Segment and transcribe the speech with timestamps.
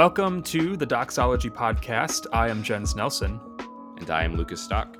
[0.00, 2.26] Welcome to the Doxology Podcast.
[2.32, 3.38] I am Jens Nelson.
[3.98, 4.96] And I am Lucas Stock.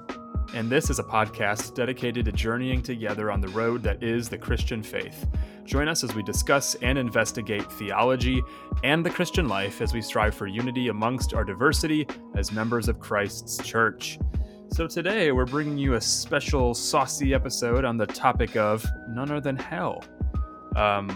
[0.52, 4.36] And this is a podcast dedicated to journeying together on the road that is the
[4.36, 5.26] Christian faith.
[5.64, 8.42] Join us as we discuss and investigate theology
[8.84, 13.00] and the Christian life as we strive for unity amongst our diversity as members of
[13.00, 14.18] Christ's church.
[14.68, 19.40] So today we're bringing you a special saucy episode on the topic of none other
[19.40, 20.04] than hell.
[20.76, 21.08] Um,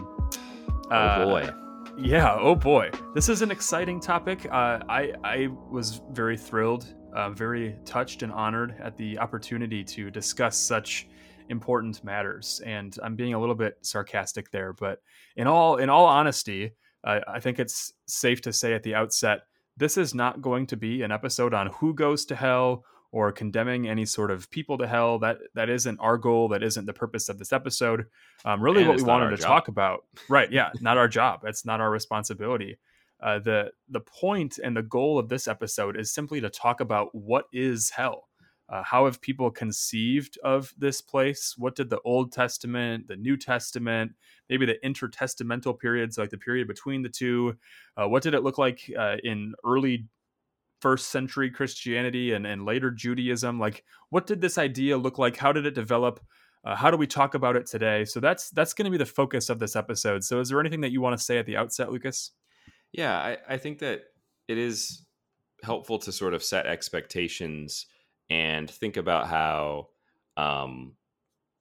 [0.90, 1.42] oh boy.
[1.42, 1.63] Uh,
[1.98, 2.90] yeah, oh boy.
[3.14, 4.46] This is an exciting topic.
[4.46, 10.10] Uh, I, I was very thrilled, uh, very touched and honored at the opportunity to
[10.10, 11.08] discuss such
[11.48, 12.60] important matters.
[12.64, 15.00] And I'm being a little bit sarcastic there, but
[15.36, 16.72] in all in all honesty,
[17.04, 19.42] uh, I think it's safe to say at the outset,
[19.76, 22.84] this is not going to be an episode on who goes to hell
[23.14, 25.20] or condemning any sort of people to hell.
[25.20, 26.48] That that isn't our goal.
[26.48, 28.07] That isn't the purpose of this episode.
[28.45, 29.46] Um, really, and what we wanted to job.
[29.46, 30.51] talk about, right?
[30.51, 31.38] Yeah, not our job.
[31.45, 32.76] That's not our responsibility.
[33.23, 37.15] Uh, the the point and the goal of this episode is simply to talk about
[37.15, 38.24] what is hell.
[38.68, 41.54] Uh, how have people conceived of this place?
[41.57, 44.10] What did the Old Testament, the New Testament,
[44.48, 47.57] maybe the intertestamental periods, like the period between the two,
[47.96, 50.07] uh, what did it look like uh, in early
[50.85, 53.59] first century Christianity and, and later Judaism?
[53.59, 55.35] Like, what did this idea look like?
[55.35, 56.21] How did it develop?
[56.63, 58.04] Uh, how do we talk about it today?
[58.04, 60.23] So that's that's going to be the focus of this episode.
[60.24, 62.32] So, is there anything that you want to say at the outset, Lucas?
[62.93, 64.03] Yeah, I, I think that
[64.47, 65.06] it is
[65.62, 67.87] helpful to sort of set expectations
[68.28, 69.88] and think about how
[70.37, 70.97] um,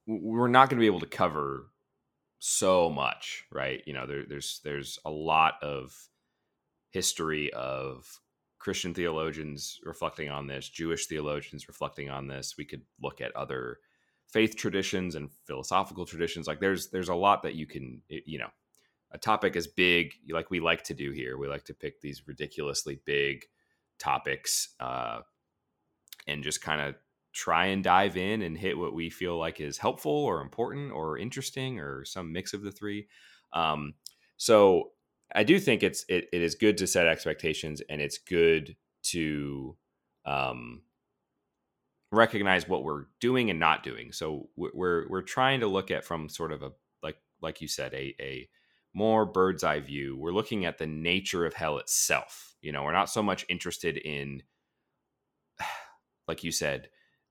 [0.05, 1.69] we're not going to be able to cover
[2.39, 3.81] so much, right?
[3.85, 5.95] You know, there, there's there's a lot of
[6.91, 8.19] history of
[8.63, 12.55] Christian theologians reflecting on this, Jewish theologians reflecting on this.
[12.57, 13.79] We could look at other
[14.31, 16.47] faith traditions and philosophical traditions.
[16.47, 18.47] Like there's there's a lot that you can you know
[19.11, 21.37] a topic as big like we like to do here.
[21.37, 23.43] We like to pick these ridiculously big
[23.99, 25.19] topics uh,
[26.25, 26.95] and just kind of
[27.33, 31.17] try and dive in and hit what we feel like is helpful or important or
[31.17, 33.07] interesting or some mix of the three.
[33.51, 33.95] Um,
[34.37, 34.91] so
[35.33, 39.75] I do think it's it, it is good to set expectations and it's good to
[40.25, 40.81] um,
[42.11, 44.11] recognize what we're doing and not doing.
[44.11, 47.93] So we're we're trying to look at from sort of a like like you said
[47.93, 48.49] a a
[48.93, 50.17] more bird's eye view.
[50.17, 52.55] We're looking at the nature of hell itself.
[52.61, 54.43] You know, we're not so much interested in
[56.27, 56.89] like you said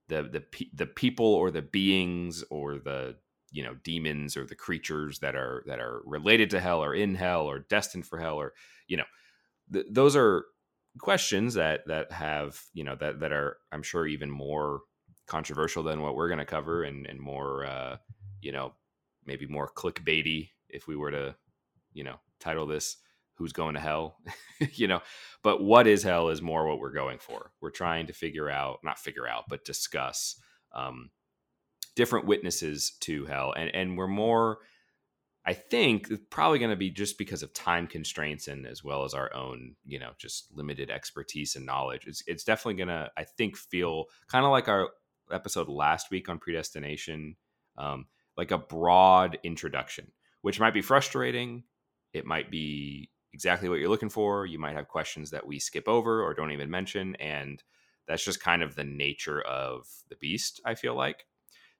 [0.09, 3.17] the the the people or the beings or the
[3.53, 7.15] you know demons or the creatures that are that are related to hell or in
[7.15, 8.53] hell or destined for hell or
[8.89, 9.05] you know
[9.73, 10.47] th- those are
[10.99, 14.81] questions that that have you know that that are i'm sure even more
[15.27, 17.97] controversial than what we're going to cover and and more uh
[18.41, 18.73] you know
[19.25, 21.35] maybe more clickbaity if we were to
[21.93, 22.97] you know title this
[23.37, 24.17] who's going to hell?
[24.75, 25.01] You know
[25.43, 27.51] but what is hell is more what we're going for.
[27.61, 30.37] We're trying to figure out not figure out but discuss
[30.73, 31.11] um
[31.95, 34.59] different witnesses to hell, and and we're more.
[35.45, 39.13] I think probably going to be just because of time constraints and as well as
[39.13, 42.07] our own, you know, just limited expertise and knowledge.
[42.07, 44.91] It's it's definitely going to, I think, feel kind of like our
[45.33, 47.37] episode last week on predestination,
[47.77, 51.65] um, like a broad introduction, which might be frustrating.
[52.13, 54.47] It might be exactly what you're looking for.
[54.47, 57.61] You might have questions that we skip over or don't even mention, and
[58.07, 60.61] that's just kind of the nature of the beast.
[60.65, 61.27] I feel like.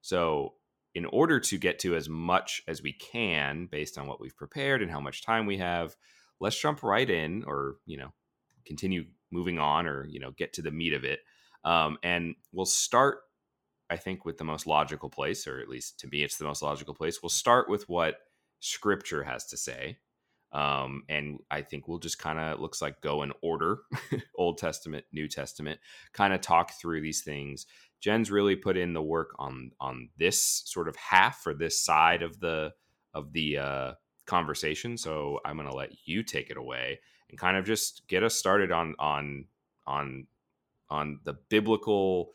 [0.03, 0.55] So,
[0.95, 4.83] in order to get to as much as we can based on what we've prepared
[4.83, 5.95] and how much time we have,
[6.39, 8.13] let's jump right in or, you know,
[8.65, 11.21] continue moving on or, you know, get to the meat of it.
[11.63, 13.19] Um, and we'll start,
[13.89, 16.61] I think, with the most logical place, or at least to me, it's the most
[16.61, 17.23] logical place.
[17.23, 18.17] We'll start with what
[18.59, 19.97] scripture has to say.
[20.51, 23.79] Um, and I think we'll just kind of looks like go in order,
[24.35, 25.79] Old Testament, New Testament,
[26.13, 27.65] kind of talk through these things
[28.03, 32.21] Jen's really put in the work on on this sort of half or this side
[32.21, 32.73] of the
[33.13, 33.93] of the uh,
[34.25, 34.97] conversation.
[34.97, 38.35] So I'm going to let you take it away and kind of just get us
[38.35, 39.45] started on on
[39.87, 40.27] on
[40.89, 42.33] on the biblical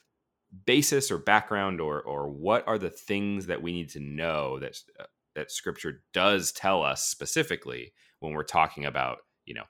[0.64, 4.80] basis or background or or what are the things that we need to know that
[4.98, 5.04] uh,
[5.34, 9.64] that scripture does tell us specifically when we're talking about you know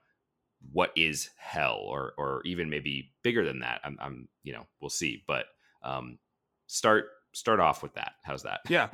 [0.71, 4.89] what is hell or or even maybe bigger than that i'm, I'm you know we'll
[4.91, 5.47] see but
[5.83, 6.19] um,
[6.67, 8.13] start start off with that.
[8.25, 8.61] How's that?
[8.69, 8.89] Yeah.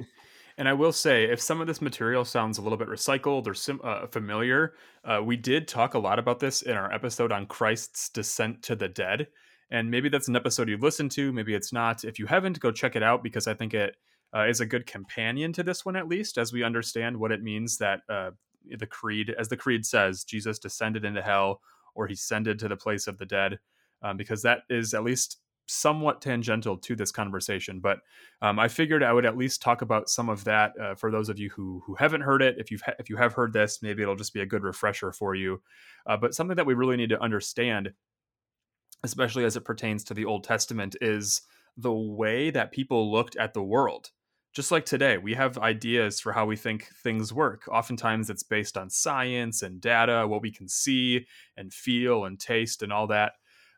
[0.56, 3.54] And I will say, if some of this material sounds a little bit recycled or
[3.54, 7.46] sim- uh, familiar, uh, we did talk a lot about this in our episode on
[7.46, 9.26] Christ's descent to the dead.
[9.70, 12.04] And maybe that's an episode you've listened to, maybe it's not.
[12.04, 13.96] If you haven't, go check it out because I think it
[14.34, 17.42] uh, is a good companion to this one, at least, as we understand what it
[17.42, 18.30] means that uh,
[18.78, 21.60] the creed, as the creed says, Jesus descended into hell,
[21.96, 23.58] or he ascended to the place of the dead,
[24.02, 27.80] um, because that is at least somewhat tangential to this conversation.
[27.80, 27.98] But
[28.42, 31.28] um, I figured I would at least talk about some of that uh, for those
[31.28, 32.56] of you who who haven't heard it.
[32.58, 35.12] If you've ha- if you have heard this, maybe it'll just be a good refresher
[35.12, 35.62] for you.
[36.06, 37.92] Uh, but something that we really need to understand,
[39.02, 41.42] especially as it pertains to the Old Testament, is
[41.76, 44.10] the way that people looked at the world.
[44.52, 47.66] Just like today, we have ideas for how we think things work.
[47.68, 51.26] Oftentimes, it's based on science and data, what we can see
[51.56, 53.32] and feel and taste and all that.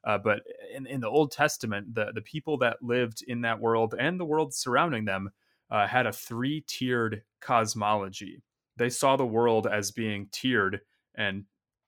[0.07, 0.41] Uh, but
[0.75, 4.25] in, in the Old Testament, the, the people that lived in that world and the
[4.25, 5.31] world surrounding them
[5.71, 8.41] uh, had a three tiered cosmology.
[8.77, 10.81] They saw the world as being tiered
[11.17, 11.45] and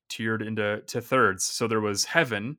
[0.09, 1.45] tiered into to thirds.
[1.45, 2.57] So there was heaven,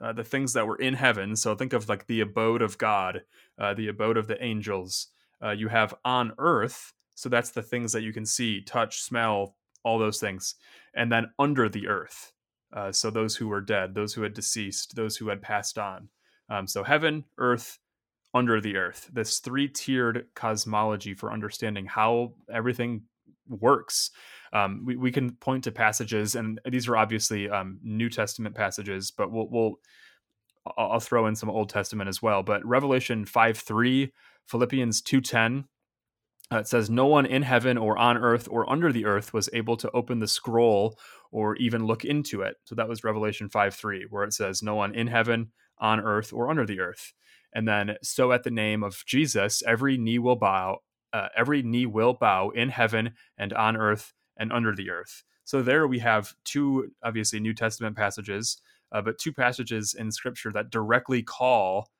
[0.00, 1.36] uh, the things that were in heaven.
[1.36, 3.22] So think of like the abode of God,
[3.58, 5.08] uh, the abode of the angels.
[5.42, 6.94] Uh, you have on earth.
[7.16, 10.54] So that's the things that you can see, touch, smell, all those things.
[10.94, 12.32] And then under the earth.
[12.72, 16.08] Uh, so those who were dead, those who had deceased, those who had passed on.
[16.48, 17.78] Um, so heaven, earth,
[18.34, 19.10] under the earth.
[19.12, 23.02] This three tiered cosmology for understanding how everything
[23.48, 24.10] works.
[24.54, 29.10] Um, we, we can point to passages, and these are obviously um, New Testament passages,
[29.10, 29.74] but we'll, we'll
[30.78, 32.42] I'll throw in some Old Testament as well.
[32.42, 34.12] But Revelation five three,
[34.46, 35.64] Philippians two ten,
[36.52, 39.48] uh, it says, No one in heaven or on earth or under the earth was
[39.52, 40.98] able to open the scroll
[41.30, 42.56] or even look into it.
[42.64, 46.32] So that was Revelation 5 3, where it says, No one in heaven, on earth,
[46.32, 47.12] or under the earth.
[47.54, 50.78] And then, so at the name of Jesus, every knee will bow,
[51.12, 55.24] uh, every knee will bow in heaven and on earth and under the earth.
[55.44, 58.58] So there we have two, obviously, New Testament passages,
[58.92, 61.90] uh, but two passages in Scripture that directly call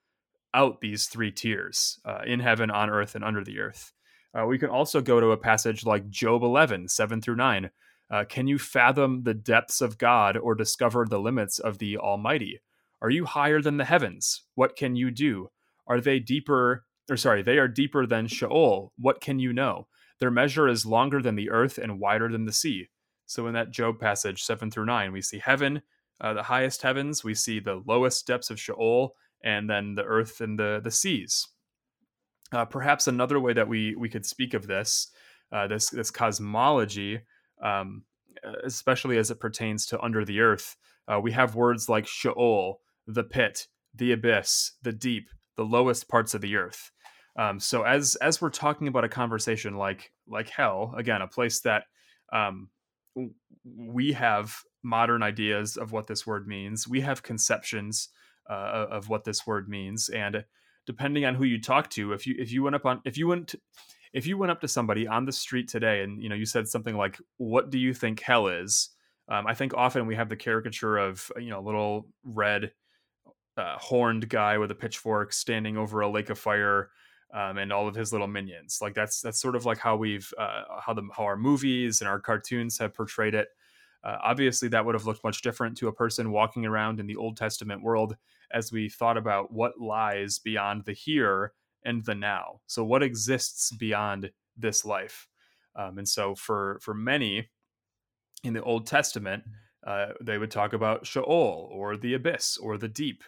[0.54, 3.92] out these three tiers uh, in heaven, on earth, and under the earth.
[4.38, 7.70] Uh, we can also go to a passage like Job 11, 7 through 9.
[8.10, 12.60] Uh, can you fathom the depths of God or discover the limits of the Almighty?
[13.00, 14.42] Are you higher than the heavens?
[14.54, 15.50] What can you do?
[15.86, 18.92] Are they deeper, or sorry, they are deeper than Sheol.
[18.96, 19.88] What can you know?
[20.20, 22.88] Their measure is longer than the earth and wider than the sea.
[23.26, 25.82] So in that Job passage, 7 through 9, we see heaven,
[26.20, 30.40] uh, the highest heavens, we see the lowest depths of Sheol, and then the earth
[30.40, 31.48] and the, the seas.
[32.52, 35.08] Uh, perhaps another way that we we could speak of this
[35.52, 37.20] uh, this this cosmology,
[37.62, 38.02] um,
[38.64, 40.76] especially as it pertains to under the earth,
[41.08, 46.34] uh, we have words like Sheol, the pit, the abyss, the deep, the lowest parts
[46.34, 46.90] of the earth.
[47.36, 51.60] Um, so as as we're talking about a conversation like like hell, again, a place
[51.60, 51.84] that
[52.32, 52.68] um,
[53.64, 56.88] we have modern ideas of what this word means.
[56.88, 58.08] We have conceptions
[58.48, 60.44] uh, of what this word means, and
[60.86, 63.28] depending on who you talk to, if you if you went up on if you
[63.28, 63.54] went
[64.12, 66.68] if you went up to somebody on the street today and you know you said
[66.68, 68.90] something like, "What do you think hell is?"
[69.28, 72.72] Um, I think often we have the caricature of you know a little red
[73.56, 76.90] uh, horned guy with a pitchfork standing over a lake of fire.
[77.34, 80.30] Um, and all of his little minions, like that's that's sort of like how we've
[80.38, 83.48] uh, how the how our movies and our cartoons have portrayed it.
[84.04, 87.16] Uh, obviously, that would have looked much different to a person walking around in the
[87.16, 88.16] Old Testament world
[88.52, 91.52] as we thought about what lies beyond the here
[91.84, 92.60] and the now.
[92.66, 95.28] So, what exists beyond this life?
[95.74, 97.48] Um, and so, for for many
[98.44, 99.44] in the Old Testament,
[99.86, 103.22] uh, they would talk about Sheol or the abyss or the deep.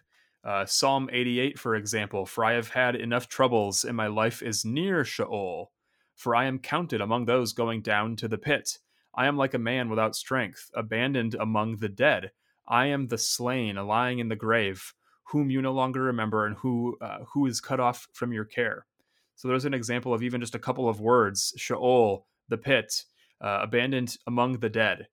[0.45, 4.65] Uh, Psalm 88, for example, for I have had enough troubles, and my life is
[4.65, 5.73] near Sheol.
[6.17, 8.79] For I am counted among those going down to the pit.
[9.15, 12.31] I am like a man without strength, abandoned among the dead.
[12.69, 14.93] I am the slain, lying in the grave
[15.25, 18.87] whom you no longer remember and who uh, who is cut off from your care.
[19.37, 23.05] So there's an example of even just a couple of words: Sheol, the pit,
[23.41, 25.09] uh, abandoned among the dead.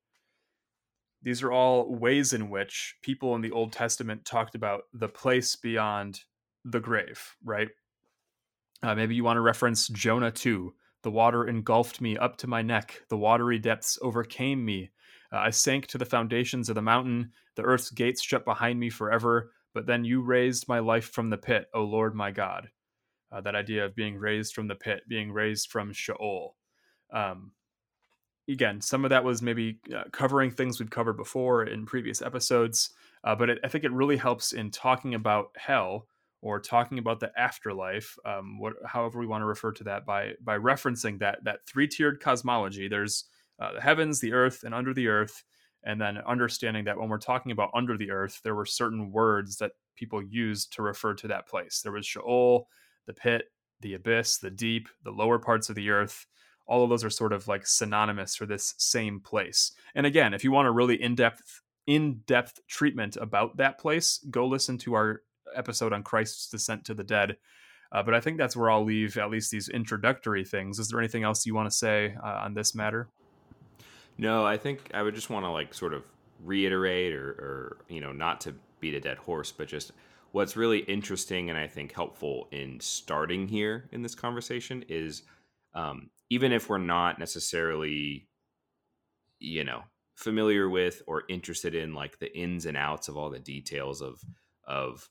[1.23, 5.55] These are all ways in which people in the Old Testament talked about the place
[5.55, 6.21] beyond
[6.65, 7.35] the grave.
[7.43, 7.69] Right?
[8.83, 10.73] Uh, maybe you want to reference Jonah 2.
[11.03, 13.03] The water engulfed me up to my neck.
[13.09, 14.91] The watery depths overcame me.
[15.31, 17.31] Uh, I sank to the foundations of the mountain.
[17.55, 21.37] The earth's gates shut behind me forever but then you raised my life from the
[21.37, 22.69] pit, O Lord my God.
[23.31, 26.55] Uh, that idea of being raised from the pit, being raised from Sheol.
[27.13, 27.51] Um,
[28.49, 32.89] again, some of that was maybe uh, covering things we've covered before in previous episodes,
[33.23, 36.07] uh, but it, I think it really helps in talking about hell
[36.41, 40.33] or talking about the afterlife, um, what, however we want to refer to that, by
[40.43, 42.87] by referencing that that three tiered cosmology.
[42.87, 43.25] There's
[43.59, 45.43] uh, the heavens, the earth, and under the earth,
[45.83, 49.57] and then understanding that when we're talking about under the earth, there were certain words
[49.57, 51.81] that people used to refer to that place.
[51.81, 52.67] There was Sheol,
[53.07, 56.27] the pit, the abyss, the deep, the lower parts of the earth.
[56.67, 59.71] All of those are sort of like synonymous for this same place.
[59.95, 64.45] And again, if you want a really in depth in-depth treatment about that place, go
[64.45, 65.23] listen to our
[65.55, 67.38] episode on Christ's descent to the dead.
[67.91, 70.77] Uh, but I think that's where I'll leave at least these introductory things.
[70.79, 73.09] Is there anything else you want to say uh, on this matter?
[74.21, 76.03] No, I think I would just want to like sort of
[76.43, 79.93] reiterate or, or you know not to beat a dead horse, but just
[80.31, 85.23] what's really interesting and I think helpful in starting here in this conversation is
[85.73, 88.27] um, even if we're not necessarily,
[89.39, 89.81] you know,
[90.13, 94.21] familiar with or interested in like the ins and outs of all the details of
[94.67, 95.09] of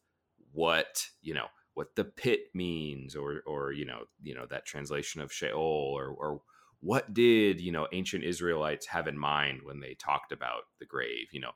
[0.52, 5.20] what you know what the pit means or or you know you know that translation
[5.20, 5.58] of Sheol
[5.96, 6.42] or or
[6.80, 11.28] what did you know ancient Israelites have in mind when they talked about the grave
[11.32, 11.52] you know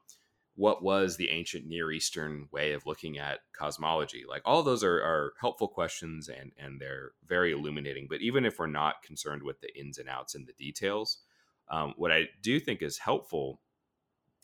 [0.57, 4.25] what was the ancient Near Eastern way of looking at cosmology?
[4.29, 8.07] Like all those are, are helpful questions and and they're very illuminating.
[8.09, 11.19] But even if we're not concerned with the ins and outs and the details,
[11.71, 13.61] um, what I do think is helpful,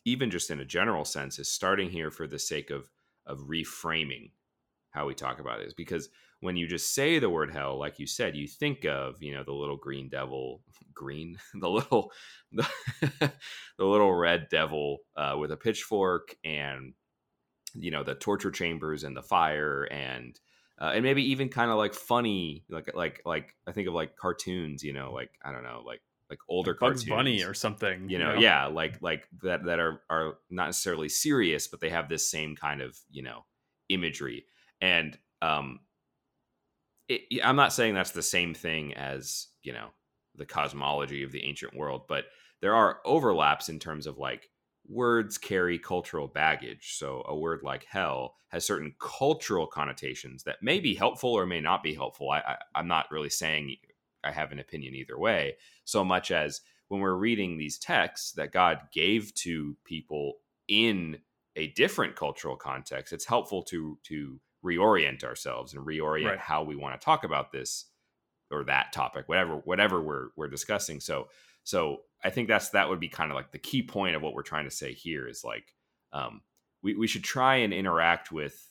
[0.04, 2.90] even just in a general sense, is starting here for the sake of
[3.26, 4.32] of reframing
[4.90, 6.08] how we talk about this because
[6.40, 9.44] when you just say the word hell like you said you think of you know
[9.44, 10.62] the little green devil
[10.94, 12.12] green the little
[12.52, 12.66] the,
[13.78, 16.94] the little red devil uh, with a pitchfork and
[17.74, 20.40] you know the torture chambers and the fire and
[20.80, 24.16] uh, and maybe even kind of like funny like like like i think of like
[24.16, 28.08] cartoons you know like i don't know like like older Bugs cartoons Bunny or something.
[28.08, 32.08] you know, yeah like like that that are are not necessarily serious but they have
[32.08, 33.44] this same kind of you know
[33.88, 34.44] imagery
[34.80, 35.80] and um
[37.10, 39.88] it, i'm not saying that's the same thing as you know
[40.36, 42.24] the cosmology of the ancient world but
[42.60, 44.50] there are overlaps in terms of like
[44.90, 46.96] words carry cultural baggage.
[46.98, 51.60] So a word like hell has certain cultural connotations that may be helpful or may
[51.60, 52.30] not be helpful.
[52.30, 53.76] I, I i'm not really saying
[54.24, 58.52] i have an opinion either way so much as when we're reading these texts that
[58.52, 60.34] god gave to people
[60.68, 61.18] in
[61.56, 66.38] a different cultural context it's helpful to to reorient ourselves and reorient Right.
[66.38, 67.86] how we want to talk about this
[68.50, 71.28] or that topic whatever whatever we're we're discussing so
[71.64, 74.34] so i think that's that would be kind of like the key point of what
[74.34, 75.72] we're trying to say here is like
[76.12, 76.40] um
[76.82, 78.70] we, we should try and interact with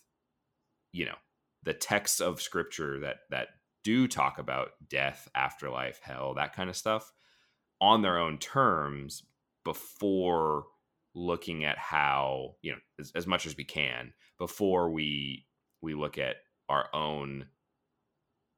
[0.92, 1.16] you know
[1.64, 3.48] the texts of scripture that that
[3.84, 7.12] do talk about death afterlife hell that kind of stuff
[7.82, 9.24] on their own terms
[9.64, 10.66] before
[11.16, 15.46] looking at how you know as, as much as we can before we
[15.82, 17.48] we look at our own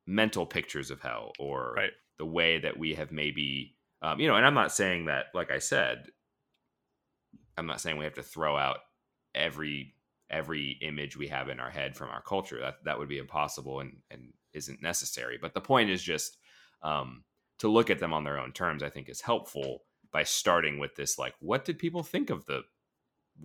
[0.08, 1.92] mental pictures of hell or Right.
[2.18, 5.52] the way that we have maybe um, you know and i'm not saying that like
[5.52, 6.08] i said
[7.58, 8.80] i'm not saying we have to throw out
[9.36, 9.94] every
[10.30, 13.80] every image we have in our head from our culture that that would be impossible
[13.80, 16.38] and and isn't necessary but the point is just
[16.84, 17.24] um,
[17.60, 20.96] to look at them on their own terms i think is helpful by starting with
[20.96, 22.64] this like what did people think of the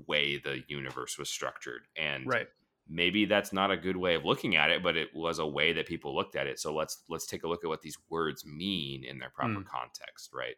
[0.06, 2.48] way the universe was structured and Right.
[2.88, 5.72] Maybe that's not a good way of looking at it but it was a way
[5.72, 8.44] that people looked at it so let's let's take a look at what these words
[8.46, 9.66] mean in their proper Mm.
[9.66, 10.56] context right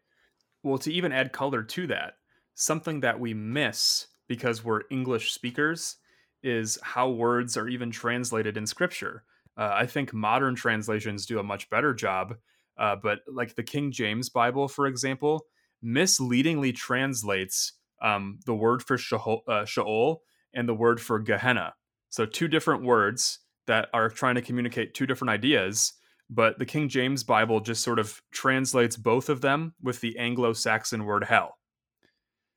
[0.62, 2.14] Well, to even add color to that,
[2.54, 5.97] something that we miss because we're English speakers
[6.42, 9.25] is how words are even translated in scripture.
[9.56, 12.35] Uh, I think modern translations do a much better job,
[12.76, 15.47] uh, but like the King James Bible, for example,
[15.82, 20.23] misleadingly translates um, the word for Sheol, uh, Sheol
[20.54, 21.75] and the word for Gehenna.
[22.11, 25.93] So, two different words that are trying to communicate two different ideas
[26.31, 31.05] but the King James Bible just sort of translates both of them with the Anglo-Saxon
[31.05, 31.57] word hell.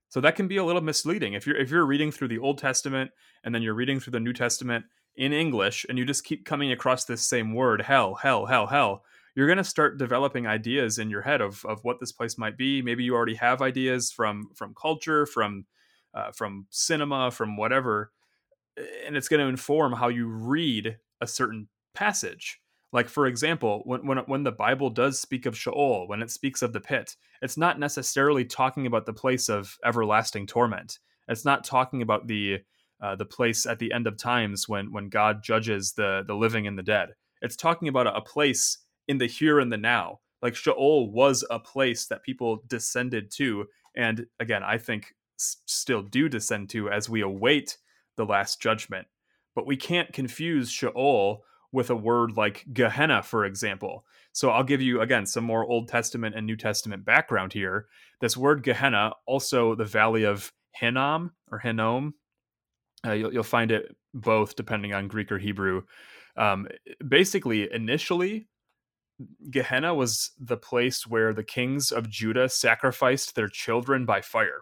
[0.09, 1.33] So that can be a little misleading.
[1.33, 3.11] If you're if you're reading through the Old Testament
[3.45, 4.83] and then you're reading through the New Testament
[5.15, 9.03] in English and you just keep coming across this same word hell, hell, hell, hell,
[9.35, 12.57] you're going to start developing ideas in your head of of what this place might
[12.57, 12.81] be.
[12.81, 15.65] Maybe you already have ideas from from culture, from
[16.13, 18.11] uh, from cinema, from whatever,
[18.77, 22.59] and it's going to inform how you read a certain passage.
[22.93, 26.61] Like for example, when when when the Bible does speak of Sheol, when it speaks
[26.61, 30.99] of the pit, it's not necessarily talking about the place of everlasting torment.
[31.27, 32.59] It's not talking about the
[33.01, 36.67] uh, the place at the end of times when when God judges the the living
[36.67, 37.09] and the dead.
[37.41, 40.19] It's talking about a, a place in the here and the now.
[40.41, 46.01] Like Sheol was a place that people descended to, and again, I think s- still
[46.01, 47.77] do descend to as we await
[48.17, 49.07] the last judgment.
[49.55, 54.05] But we can't confuse Sheol with a word like Gehenna, for example.
[54.33, 57.87] So I'll give you again some more Old Testament and New Testament background here.
[58.19, 62.13] This word Gehenna, also the valley of Hinnom or Hinnom,
[63.05, 65.83] uh, you'll, you'll find it both depending on Greek or Hebrew.
[66.37, 66.67] Um,
[67.07, 68.47] basically, initially,
[69.49, 74.61] Gehenna was the place where the kings of Judah sacrificed their children by fire.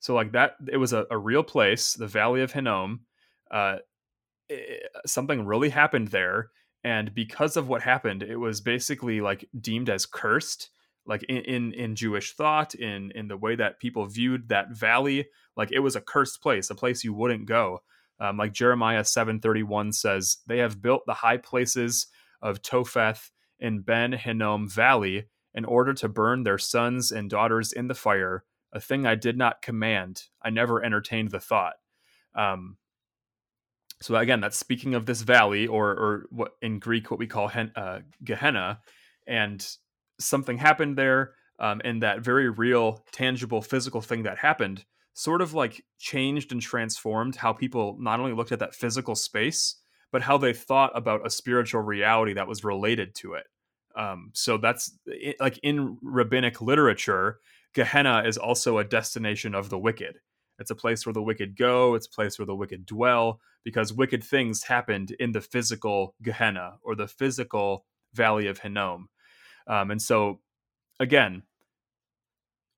[0.00, 3.00] So like that, it was a, a real place, the Valley of Hinnom.
[3.50, 3.76] Uh,
[4.48, 6.50] it, something really happened there,
[6.82, 10.70] and because of what happened, it was basically like deemed as cursed.
[11.06, 15.28] Like in, in in Jewish thought, in in the way that people viewed that valley,
[15.56, 17.82] like it was a cursed place, a place you wouldn't go.
[18.20, 22.06] Um, like Jeremiah seven thirty one says, they have built the high places
[22.42, 27.88] of Topheth in Ben Hinnom Valley in order to burn their sons and daughters in
[27.88, 30.24] the fire, a thing I did not command.
[30.42, 31.74] I never entertained the thought.
[32.34, 32.76] Um,
[34.02, 37.48] so again, that's speaking of this valley, or or what in Greek what we call
[37.48, 38.80] hen, uh, Gehenna,
[39.26, 39.66] and
[40.18, 45.52] something happened there, um, and that very real, tangible, physical thing that happened sort of
[45.52, 49.76] like changed and transformed how people not only looked at that physical space,
[50.12, 53.46] but how they thought about a spiritual reality that was related to it.
[53.96, 54.96] Um, so that's
[55.40, 57.40] like in rabbinic literature,
[57.74, 60.18] Gehenna is also a destination of the wicked.
[60.58, 63.92] It's a place where the wicked go, it's a place where the wicked dwell, because
[63.92, 69.08] wicked things happened in the physical Gehenna or the physical Valley of Hinnom.
[69.66, 70.40] Um, and so,
[70.98, 71.44] again,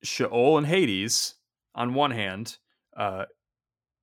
[0.02, 1.34] Sheol and Hades
[1.75, 2.58] on one hand,
[2.96, 3.25] uh,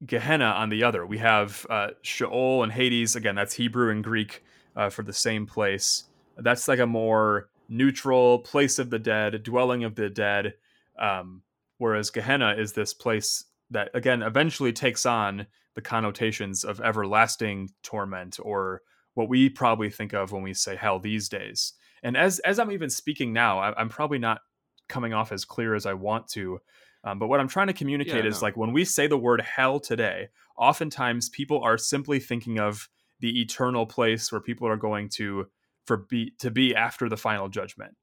[0.05, 1.05] Gehenna on the other.
[1.05, 3.15] We have uh, Sheol and Hades.
[3.15, 4.43] Again, that's Hebrew and Greek
[4.75, 6.05] uh, for the same place.
[6.37, 10.53] That's like a more neutral place of the dead, dwelling of the dead.
[10.99, 11.43] Um,
[11.77, 18.37] whereas Gehenna is this place that, again, eventually takes on the connotations of everlasting torment
[18.41, 18.81] or
[19.13, 21.73] what we probably think of when we say hell these days.
[22.03, 24.41] And as as I'm even speaking now, I, I'm probably not
[24.87, 26.59] coming off as clear as I want to.
[27.03, 28.47] Um, but what I'm trying to communicate yeah, is no.
[28.47, 32.89] like when we say the word hell today, oftentimes people are simply thinking of
[33.19, 35.47] the eternal place where people are going to
[35.85, 37.95] for be to be after the final judgment.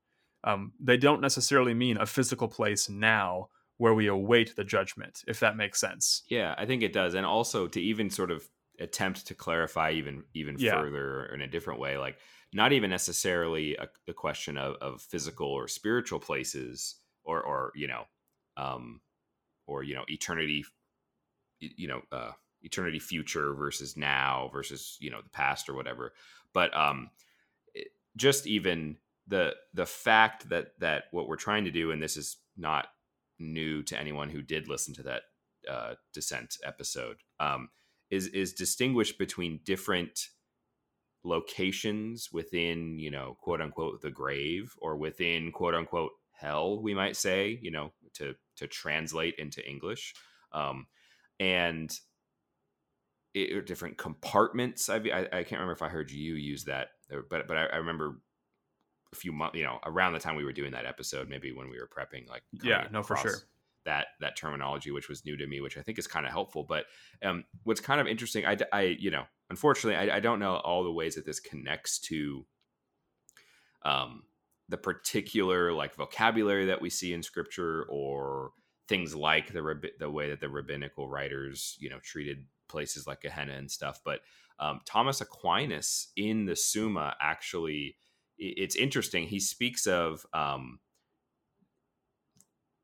[0.47, 5.41] Um, they don't necessarily mean a physical place now where we await the judgment, if
[5.41, 6.23] that makes sense.
[6.29, 10.23] Yeah, I think it does, and also to even sort of attempt to clarify even
[10.35, 10.81] even yeah.
[10.81, 12.17] further in a different way, like
[12.55, 17.89] not even necessarily a, a question of, of physical or spiritual places, or or you
[17.89, 18.05] know
[18.57, 19.01] um,
[19.67, 20.65] or you know eternity
[21.59, 22.31] you know uh,
[22.63, 26.13] eternity future versus now versus you know the past or whatever
[26.53, 27.11] but um,
[28.17, 32.37] just even the the fact that that what we're trying to do and this is
[32.57, 32.89] not
[33.39, 35.23] new to anyone who did listen to that
[35.71, 37.69] uh, descent episode um,
[38.11, 40.29] is is distinguish between different
[41.25, 47.17] locations within you know quote unquote the grave or within quote unquote hell we might
[47.17, 50.15] say you know to to translate into English,
[50.53, 50.87] um,
[51.39, 51.91] and
[53.35, 54.89] it, different compartments.
[54.89, 56.89] I, I, I can't remember if I heard you use that,
[57.31, 58.21] but but I, I remember
[59.17, 61.79] few months, you know, around the time we were doing that episode, maybe when we
[61.79, 63.39] were prepping, like yeah, no, for sure
[63.87, 66.65] that that terminology, which was new to me, which I think is kind of helpful.
[66.65, 66.85] But
[67.23, 70.85] um, what's kind of interesting, I, I you know, unfortunately, I, I don't know all
[70.85, 72.45] the ways that this connects to
[73.83, 74.25] um,
[74.69, 78.51] the particular like vocabulary that we see in scripture or
[78.89, 83.53] things like the the way that the rabbinical writers you know treated places like Gehenna
[83.53, 84.21] and stuff but
[84.59, 87.97] um, Thomas Aquinas in the Summa actually
[88.39, 90.79] it's interesting he speaks of um,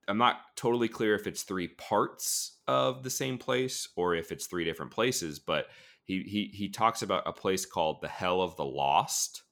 [0.09, 4.47] I'm not totally clear if it's three parts of the same place or if it's
[4.47, 5.67] three different places but
[6.05, 9.43] he he he talks about a place called the hell of the lost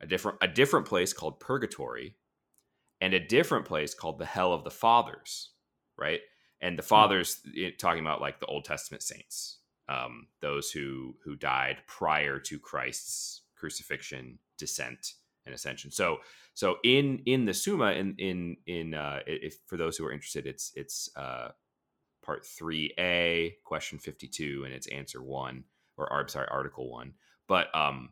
[0.00, 2.16] a different a different place called purgatory
[3.00, 5.50] and a different place called the hell of the fathers
[5.98, 6.20] right
[6.60, 6.88] and the hmm.
[6.88, 7.76] fathers mm-hmm.
[7.78, 13.42] talking about like the old testament saints um, those who who died prior to christ's
[13.56, 15.14] crucifixion descent
[15.46, 16.18] and ascension so
[16.54, 20.46] so in in the summa in in in uh, if for those who are interested
[20.46, 21.48] it's it's uh,
[22.22, 25.64] part 3a question 52 and it's answer 1
[25.96, 27.12] or I'm sorry article 1
[27.48, 28.10] but um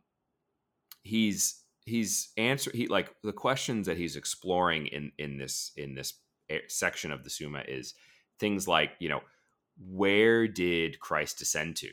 [1.03, 6.15] he's he's answer he like the questions that he's exploring in in this in this
[6.69, 7.95] section of the Summa is
[8.39, 9.21] things like you know
[9.79, 11.91] where did Christ descend to?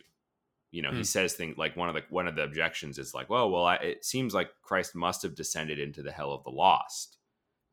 [0.75, 0.97] You know, hmm.
[0.97, 3.65] he says things like one of the one of the objections is like, well, well,
[3.65, 7.17] I, it seems like Christ must have descended into the hell of the lost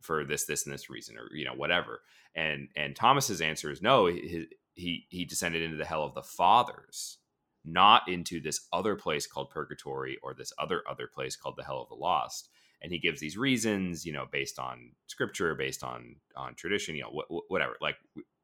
[0.01, 2.01] for this, this, and this reason, or you know, whatever.
[2.35, 6.23] And and Thomas's answer is no, he he, he descended into the hell of the
[6.23, 7.19] fathers
[7.65, 11.81] not into this other place called purgatory or this other other place called the hell
[11.81, 12.49] of the lost
[12.83, 17.03] and he gives these reasons you know based on scripture based on on tradition you
[17.03, 17.97] know wh- whatever like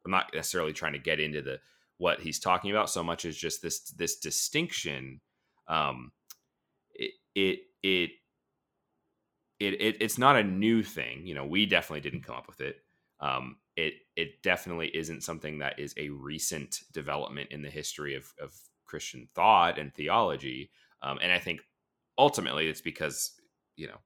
[0.04, 1.58] i'm not necessarily trying to get into the
[1.98, 5.20] what he's talking about so much as just this this distinction
[5.68, 6.12] um
[6.94, 8.10] it it it
[9.60, 12.60] it, it it's not a new thing you know we definitely didn't come up with
[12.60, 12.76] it
[13.20, 18.34] um it it definitely isn't something that is a recent development in the history of,
[18.42, 18.52] of
[18.88, 20.70] Christian thought and theology.
[21.00, 21.60] Um, and I think
[22.18, 23.32] ultimately it's because
[23.76, 23.98] you know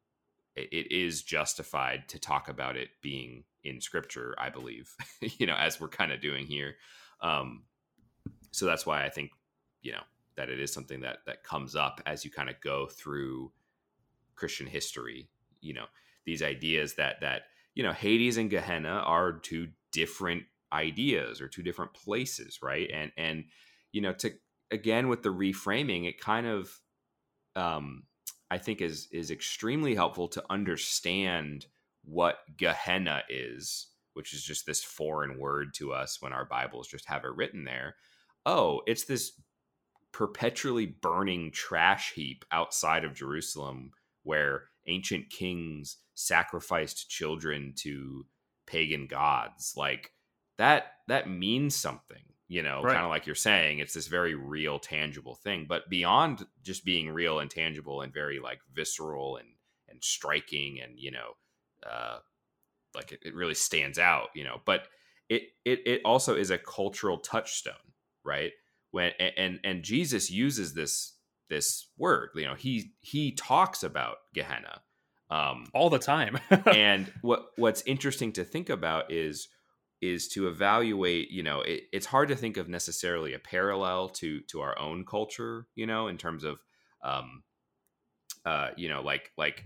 [0.54, 4.34] it, is justified to talk about it being in Scripture.
[4.36, 6.74] I believe, you know, as we're kind of doing here.
[7.22, 7.62] Um,
[8.52, 9.32] so that's why I think
[9.82, 10.02] you know
[10.36, 13.52] that it is something that that comes up as you kind of go through
[14.34, 15.28] Christian history.
[15.60, 15.86] You know,
[16.24, 17.42] these ideas that that
[17.74, 22.90] you know Hades and Gehenna are two different ideas or two different places, right?
[22.92, 23.44] And and
[23.92, 24.32] you know to
[24.70, 26.80] again with the reframing, it kind of
[27.56, 28.04] um,
[28.50, 31.66] I think is is extremely helpful to understand
[32.04, 37.06] what Gehenna is, which is just this foreign word to us when our Bibles just
[37.06, 37.96] have it written there.
[38.44, 39.32] Oh, it's this
[40.12, 43.92] perpetually burning trash heap outside of Jerusalem
[44.24, 48.26] where ancient kings sacrificed children to
[48.66, 49.74] pagan gods.
[49.76, 50.12] Like
[50.58, 52.92] that that means something, you know, right.
[52.92, 55.66] kind of like you're saying, it's this very real, tangible thing.
[55.68, 59.48] But beyond just being real and tangible and very like visceral and
[59.88, 61.32] and striking and, you know,
[61.88, 62.18] uh
[62.94, 64.60] like it, it really stands out, you know.
[64.64, 64.88] But
[65.28, 67.74] it it it also is a cultural touchstone,
[68.24, 68.52] right?
[68.92, 71.14] when and and Jesus uses this
[71.50, 72.30] this word.
[72.36, 74.82] You know, he he talks about Gehenna
[75.28, 76.38] um, all the time.
[76.72, 79.48] and what what's interesting to think about is
[80.00, 81.30] is to evaluate.
[81.30, 85.04] You know, it, it's hard to think of necessarily a parallel to to our own
[85.04, 85.66] culture.
[85.74, 86.58] You know, in terms of
[87.02, 87.42] um,
[88.44, 89.64] uh, you know, like like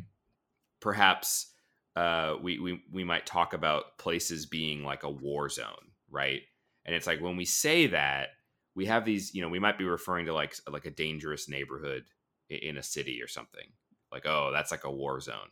[0.81, 1.53] perhaps
[1.97, 6.43] uh, we we we might talk about places being like a war zone, right?
[6.85, 8.29] And it's like when we say that
[8.77, 12.05] we have these you know we might be referring to like like a dangerous neighborhood
[12.49, 13.67] in a city or something.
[14.13, 15.51] Like oh that's like a war zone.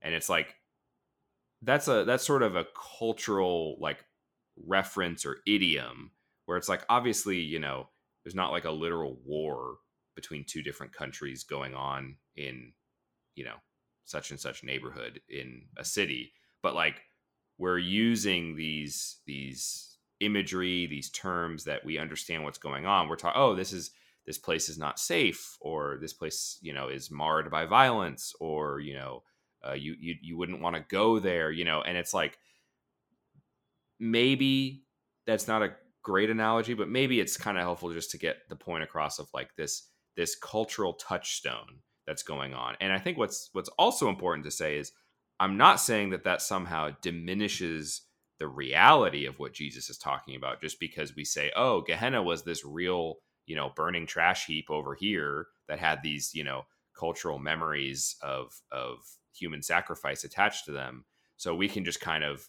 [0.00, 0.54] And it's like
[1.60, 2.66] that's a that's sort of a
[2.98, 4.04] cultural like
[4.66, 6.12] reference or idiom
[6.46, 7.88] where it's like obviously you know
[8.24, 9.76] there's not like a literal war
[10.14, 12.72] between two different countries going on in
[13.34, 13.56] you know
[14.04, 17.02] such and such neighborhood in a city but like
[17.58, 19.89] we're using these these
[20.20, 23.08] imagery, these terms that we understand what's going on.
[23.08, 23.90] We're talking, oh, this is
[24.26, 28.80] this place is not safe, or this place, you know, is marred by violence, or
[28.80, 29.22] you know,
[29.66, 31.82] uh, you you you wouldn't want to go there, you know.
[31.82, 32.38] And it's like
[33.98, 34.84] maybe
[35.26, 38.56] that's not a great analogy, but maybe it's kind of helpful just to get the
[38.56, 42.76] point across of like this this cultural touchstone that's going on.
[42.80, 44.92] And I think what's what's also important to say is
[45.38, 48.02] I'm not saying that that somehow diminishes
[48.40, 52.42] the reality of what Jesus is talking about just because we say, oh, Gehenna was
[52.42, 56.64] this real, you know, burning trash heap over here that had these, you know,
[56.98, 58.98] cultural memories of of
[59.34, 61.04] human sacrifice attached to them.
[61.36, 62.48] So we can just kind of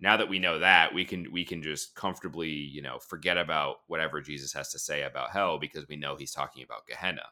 [0.00, 3.76] now that we know that, we can we can just comfortably, you know, forget about
[3.86, 7.24] whatever Jesus has to say about hell because we know he's talking about Gehenna.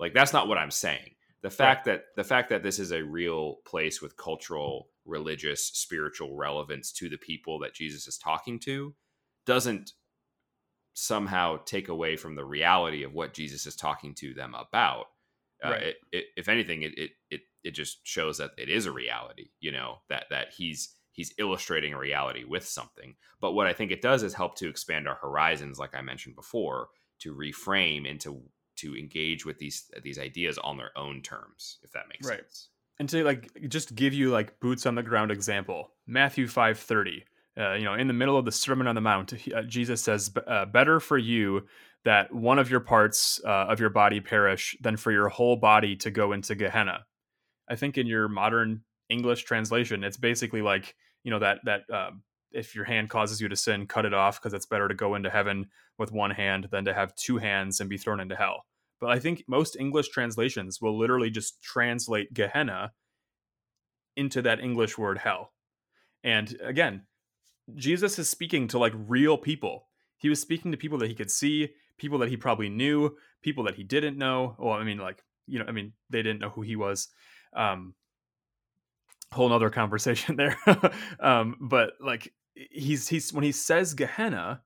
[0.00, 1.12] Like that's not what I'm saying.
[1.42, 1.96] The fact right.
[1.96, 7.08] that the fact that this is a real place with cultural religious, spiritual relevance to
[7.08, 8.94] the people that Jesus is talking to
[9.44, 9.92] doesn't
[10.94, 15.06] somehow take away from the reality of what Jesus is talking to them about.
[15.64, 18.92] Uh, it, it, if anything, it, it it it just shows that it is a
[18.92, 19.50] reality.
[19.60, 23.14] You know that that he's he's illustrating a reality with something.
[23.40, 26.34] But what I think it does is help to expand our horizons, like I mentioned
[26.34, 26.88] before,
[27.20, 28.20] to reframe and
[28.82, 32.40] to engage with these these ideas on their own terms, if that makes right.
[32.40, 32.68] sense.
[32.98, 37.22] And to like just give you like boots on the ground example matthew 5.30
[37.58, 40.30] uh, you know in the middle of the sermon on the mount uh, jesus says
[40.46, 41.66] uh, better for you
[42.04, 45.94] that one of your parts uh, of your body perish than for your whole body
[45.96, 47.04] to go into gehenna.
[47.68, 52.22] I think in your modern english translation it's basically like you know that that um,
[52.52, 55.14] if your hand causes you to sin cut it off because it's better to go
[55.14, 55.66] into heaven
[55.98, 58.64] with one hand than to have two hands and be thrown into hell
[59.02, 62.92] but I think most English translations will literally just translate Gehenna
[64.16, 65.52] into that English word hell.
[66.22, 67.02] And again,
[67.74, 69.88] Jesus is speaking to like real people.
[70.18, 73.64] He was speaking to people that he could see, people that he probably knew, people
[73.64, 74.54] that he didn't know.
[74.56, 77.08] Well, I mean, like, you know, I mean, they didn't know who he was.
[77.56, 77.94] Um,
[79.32, 80.56] whole nother conversation there.
[81.18, 84.62] um, but like, he's he's when he says Gehenna,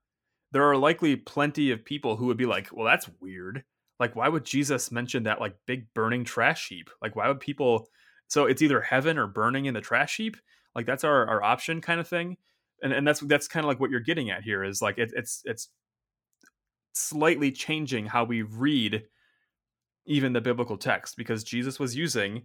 [0.53, 3.65] there are likely plenty of people who would be like, well, that's weird
[4.01, 7.89] like why would jesus mention that like big burning trash heap like why would people
[8.29, 10.37] so it's either heaven or burning in the trash heap
[10.75, 12.37] like that's our, our option kind of thing
[12.83, 15.13] and and that's that's kind of like what you're getting at here is like it,
[15.15, 15.69] it's it's
[16.95, 19.05] slightly changing how we read
[20.07, 22.43] even the biblical text because jesus was using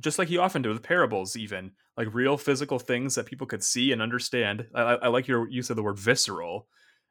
[0.00, 3.62] just like he often did with parables, even like real physical things that people could
[3.62, 4.66] see and understand.
[4.74, 6.66] I, I like your use of the word visceral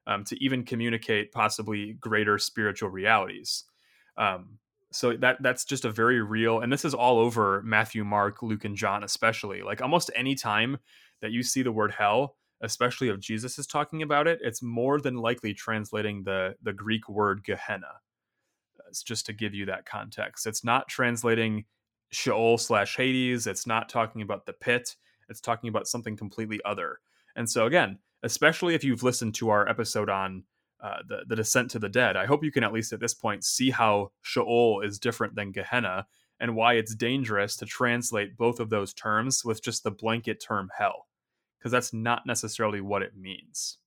[0.08, 3.64] um, to even communicate possibly greater spiritual realities.
[4.18, 4.60] Um,
[4.92, 8.64] so that that's just a very real, and this is all over Matthew, Mark, Luke,
[8.64, 9.62] and John, especially.
[9.62, 10.78] Like almost any time
[11.22, 15.02] that you see the word hell, especially if Jesus is talking about it, it's more
[15.02, 18.00] than likely translating the the Greek word Gehenna.
[18.88, 20.48] It's just to give you that context.
[20.48, 21.66] It's not translating
[22.12, 23.48] Sheol slash Hades.
[23.48, 24.96] It's not talking about the pit.
[25.28, 27.00] It's talking about something completely other.
[27.36, 30.44] And so again, especially if you've listened to our episode on
[30.86, 33.16] uh, the the descent to the dead, I hope you can at least at this
[33.16, 36.06] point see how Sheol is different than Gehenna
[36.40, 40.70] and why it's dangerous to translate both of those terms with just the blanket term
[40.78, 41.08] hell
[41.58, 43.80] because that's not necessarily what it means.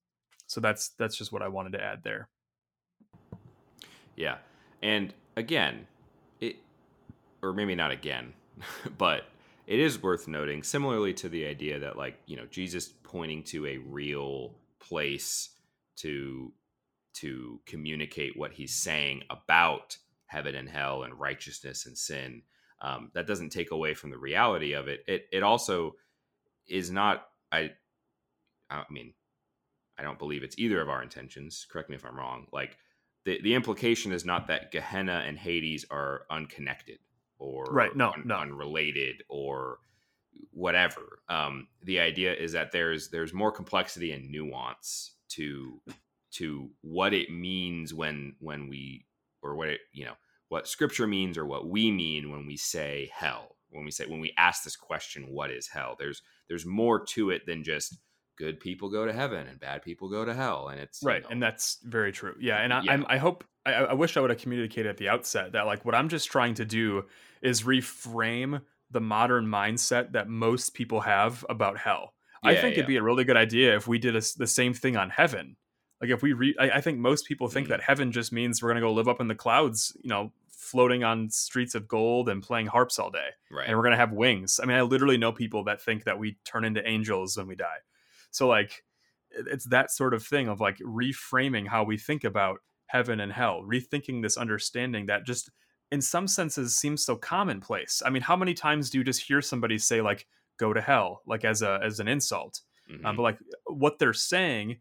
[0.49, 2.29] So that's that's just what I wanted to add there.
[4.17, 4.39] Yeah.
[4.83, 5.87] And again,
[6.41, 6.57] it
[7.43, 8.33] or maybe not again,
[8.99, 9.23] but
[9.69, 13.67] it is worth noting similarly to the idea that like, you know, Jesus pointing to
[13.67, 15.51] a real place
[15.99, 16.53] to
[17.21, 22.43] to communicate what he's saying about heaven and hell and righteousness and sin.
[22.81, 25.05] Um, that doesn't take away from the reality of it.
[25.09, 25.97] It it also
[26.67, 27.73] is not I
[28.71, 29.15] I mean,
[29.99, 31.67] I don't believe it's either of our intentions.
[31.71, 32.47] Correct me if I'm wrong.
[32.53, 32.77] Like
[33.25, 36.99] the the implication is not that Gehenna and Hades are unconnected
[37.39, 38.37] or right, no, un, no.
[38.37, 39.79] unrelated or
[40.53, 41.21] whatever.
[41.29, 45.81] Um, the idea is that there's there's more complexity and nuance to
[46.33, 49.07] to what it means when when we
[49.43, 50.14] or what it you know
[50.49, 54.21] what scripture means or what we mean when we say hell when we say when
[54.21, 57.99] we ask this question what is hell there's there's more to it than just
[58.37, 61.23] good people go to heaven and bad people go to hell and it's right you
[61.23, 62.93] know, and that's very true yeah and i Yeah.
[62.93, 65.85] I'm, i hope I, I wish i would have communicated at the outset that like
[65.85, 67.05] what i'm just trying to do
[67.43, 72.81] is reframe the modern mindset that most people have about hell i think yeah.
[72.81, 75.57] it'd be a really good idea if we did a the same thing on heaven
[76.01, 77.71] like if we re- I, I think most people think Mhm.
[77.71, 80.33] that heaven just means we're going to go live up in the clouds you know
[80.51, 83.97] floating on streets of gold and playing harps all day right and we're going to
[83.97, 84.61] have wings.
[84.63, 87.55] I mean, I literally know people that think that we turn into angels when we
[87.57, 87.79] die.
[88.31, 88.85] So like
[89.31, 93.63] it's that sort of thing of like reframing how we think about heaven and hell,
[93.63, 95.51] rethinking this understanding that just
[95.91, 98.03] in some senses seems so commonplace.
[98.05, 100.27] I mean, how many times do you just hear somebody say like
[100.59, 102.61] go to hell like as a as an insult?
[102.91, 103.05] Mhm.
[103.07, 104.81] Um, but like what they're saying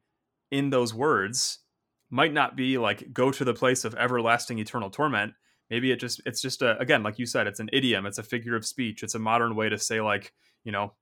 [0.52, 1.60] in those words
[2.10, 5.34] might not be like go to the place of everlasting eternal torment.
[5.70, 8.24] Maybe it just it's just a again like you said it's an idiom it's a
[8.24, 10.32] figure of speech it's a modern way to say like
[10.64, 10.94] you know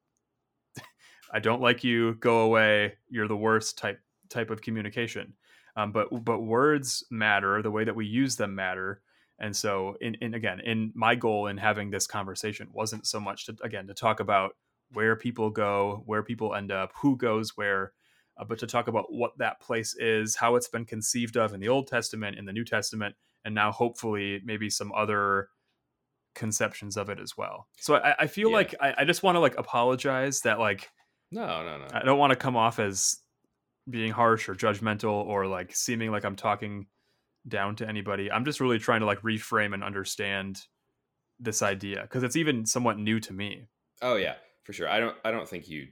[1.32, 5.34] i don't like you go away you're the worst type type of communication.
[5.78, 9.02] Um, but but words matter the way that we use them matter.
[9.40, 13.46] And so in, in again in my goal in having this conversation wasn't so much
[13.48, 14.56] to again to talk about
[14.94, 17.92] where people go where people end up who goes where
[18.38, 21.60] uh, but to talk about what that place is how it's been conceived of in
[21.60, 25.50] the old testament in the new testament and now hopefully maybe some other
[26.34, 28.56] conceptions of it as well so i, I feel Yeah.
[28.58, 30.90] like I, I just want to like apologize that like
[31.32, 33.18] no no no I don't want to come off as
[33.90, 36.88] being harsh or judgmental or like seeming like I'm talking
[37.48, 38.32] down to anybody.
[38.32, 40.62] I'm just really trying to like reframe and understand
[41.40, 43.68] this idea because it's even somewhat new to me.
[44.02, 44.88] Oh yeah, for sure.
[44.90, 45.16] I don't.
[45.26, 45.88] I don't think you.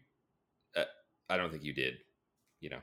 [0.75, 0.83] Uh,
[1.29, 1.95] I don't think you did.
[2.63, 2.81] You know,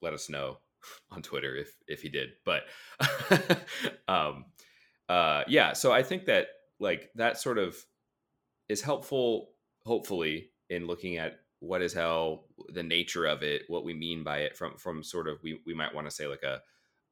[0.00, 0.58] let us know
[1.10, 2.30] on Twitter if if he did.
[2.44, 2.62] But,
[4.08, 4.46] um,
[5.08, 5.72] uh, yeah.
[5.72, 6.46] So I think that
[6.78, 7.76] like that sort of
[8.68, 9.50] is helpful.
[9.84, 14.38] Hopefully, in looking at what is hell, the nature of it, what we mean by
[14.38, 16.60] it, from from sort of we we might want to say like a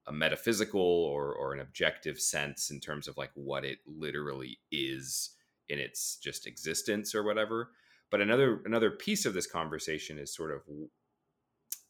[0.07, 5.31] a metaphysical or or an objective sense in terms of like what it literally is
[5.69, 7.71] in its just existence or whatever
[8.11, 10.63] but another another piece of this conversation is sort of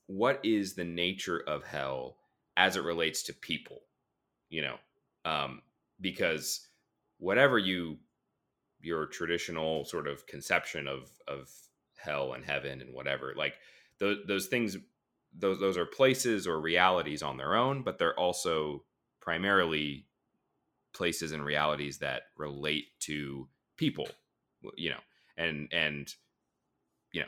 [0.07, 2.17] what is the nature of hell
[2.57, 3.81] as it relates to people
[4.49, 4.77] you know?
[5.25, 5.63] Um
[6.01, 6.69] because
[7.19, 7.99] whatever you
[8.81, 11.51] your traditional sort of conception of of
[11.97, 13.55] hell and heaven and whatever like
[13.99, 14.77] those those things
[15.37, 18.85] those those are places or realities on their own but they're also
[19.21, 20.07] primarily
[20.93, 24.09] places and realities that relate to people
[24.77, 25.01] you know?
[25.37, 26.15] And and
[27.13, 27.27] you know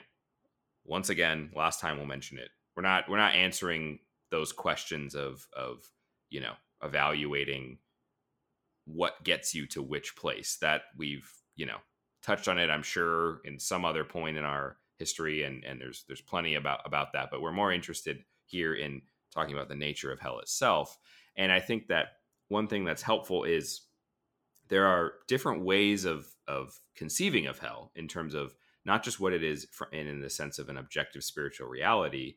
[0.84, 3.98] once again last time we'll mention it we're not we're not answering
[4.30, 5.82] those questions of of
[6.30, 7.78] you know evaluating
[8.84, 10.58] what gets you to which place.
[10.60, 11.78] That we've you know
[12.22, 16.04] touched on it i'm sure in some other point in our history and and there's
[16.06, 19.02] there's plenty about about that but we're more interested here in
[19.34, 20.98] talking about the nature of hell itself.
[21.36, 23.80] And i think that one thing that's helpful is
[24.68, 29.32] there are different ways of of conceiving of hell in terms of not just what
[29.32, 32.36] it is for, in, in the sense of an objective spiritual reality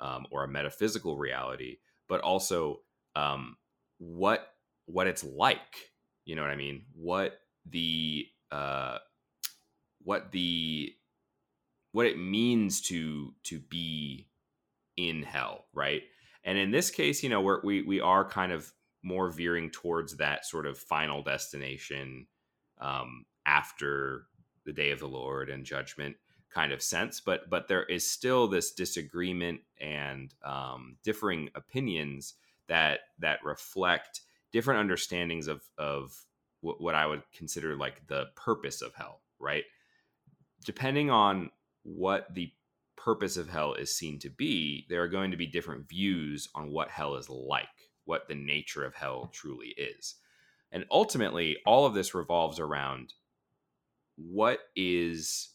[0.00, 2.80] um, or a metaphysical reality, but also
[3.16, 3.56] um,
[3.98, 4.54] what
[4.86, 5.90] what it's like.
[6.24, 6.84] You know what I mean?
[6.94, 8.98] What the uh,
[10.02, 10.92] what the
[11.92, 14.28] what it means to to be
[14.96, 16.02] in hell, right?
[16.44, 20.16] And in this case, you know, we're, we we are kind of more veering towards
[20.16, 22.26] that sort of final destination
[22.80, 24.26] um, after
[24.64, 26.16] the day of the Lord and judgment
[26.52, 27.20] kind of sense.
[27.20, 32.34] But but there is still this disagreement and um, differing opinions
[32.68, 36.16] that that reflect different understandings of of
[36.60, 39.64] what, what I would consider like the purpose of hell, right?
[40.64, 41.50] Depending on
[41.84, 42.52] what the
[42.96, 46.70] purpose of hell is seen to be, there are going to be different views on
[46.70, 47.66] what hell is like,
[48.04, 50.16] what the nature of hell truly is.
[50.72, 53.14] And ultimately, all of this revolves around
[54.16, 55.50] what is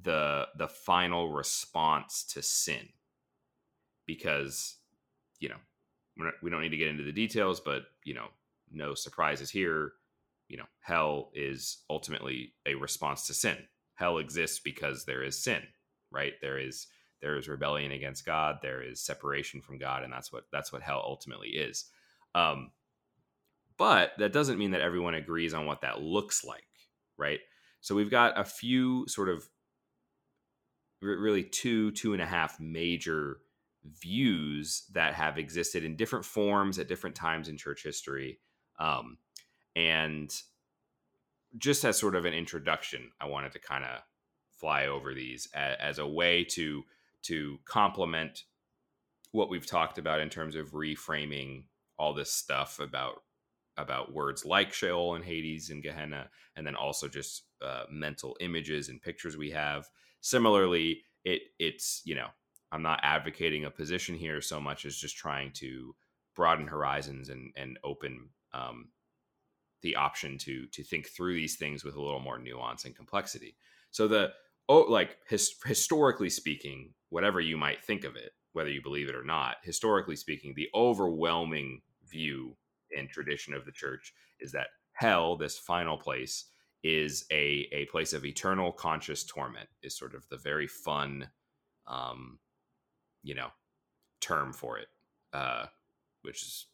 [0.00, 2.88] the the final response to sin.
[4.06, 4.76] Because
[5.40, 5.56] you know
[6.16, 8.26] not, we don't need to get into the details but you know
[8.70, 9.92] no surprises here.
[10.48, 13.58] You know hell is ultimately a response to sin.
[13.94, 15.62] Hell exists because there is sin
[16.10, 16.34] right?
[16.40, 16.86] There is
[17.20, 18.58] there is rebellion against god.
[18.62, 21.86] There is separation from god and that's what that's what hell ultimately is.
[22.34, 22.70] Um
[23.76, 26.62] but that doesn't mean that everyone agrees on what that looks like
[27.16, 27.40] right?
[27.80, 29.48] So we've got a few sort of
[31.04, 33.38] really two two and a half major
[33.84, 38.38] views that have existed in different forms at different times in church history
[38.78, 39.18] um,
[39.76, 40.34] and
[41.58, 44.00] just as sort of an introduction, I wanted to kind of
[44.50, 46.84] fly over these as, as, a way to
[47.22, 48.44] to complement
[49.32, 51.64] what we've talked about in terms of reframing
[51.98, 53.22] all this stuff about
[53.76, 58.88] about words like Sheol and Hades and Gehenna, and then also just uh, mental images
[58.88, 59.88] and pictures we have.
[60.24, 62.28] Similarly, it it's you know
[62.72, 65.94] I'm not advocating a position here so much as just trying to
[66.34, 68.88] broaden horizons and and open um,
[69.82, 73.54] the option to to think through these things with a little more nuance and complexity.
[73.90, 74.30] So the
[74.66, 79.14] oh, like his, historically speaking, whatever you might think of it, whether you believe it
[79.14, 82.56] or not, historically speaking, the overwhelming view
[82.96, 86.46] and tradition of the church is that hell, this final place,
[86.84, 89.68] is a a place of eternal conscious torment.
[89.82, 91.28] Is sort of the very fun,
[91.88, 92.38] um,
[93.24, 93.48] you know,
[94.20, 94.88] term for it,
[95.32, 95.66] uh,
[96.22, 96.66] which is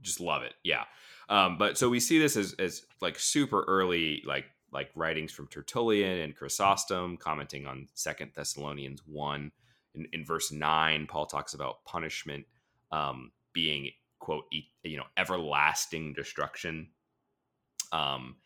[0.00, 0.54] just love it.
[0.64, 0.84] Yeah.
[1.28, 5.46] Um, but so we see this as, as like super early, like like writings from
[5.48, 9.52] Tertullian and Chrysostom commenting on Second Thessalonians one.
[9.94, 12.46] In, in verse nine, Paul talks about punishment
[12.90, 14.44] um, being quote
[14.82, 16.88] you know everlasting destruction.
[17.92, 18.36] Um,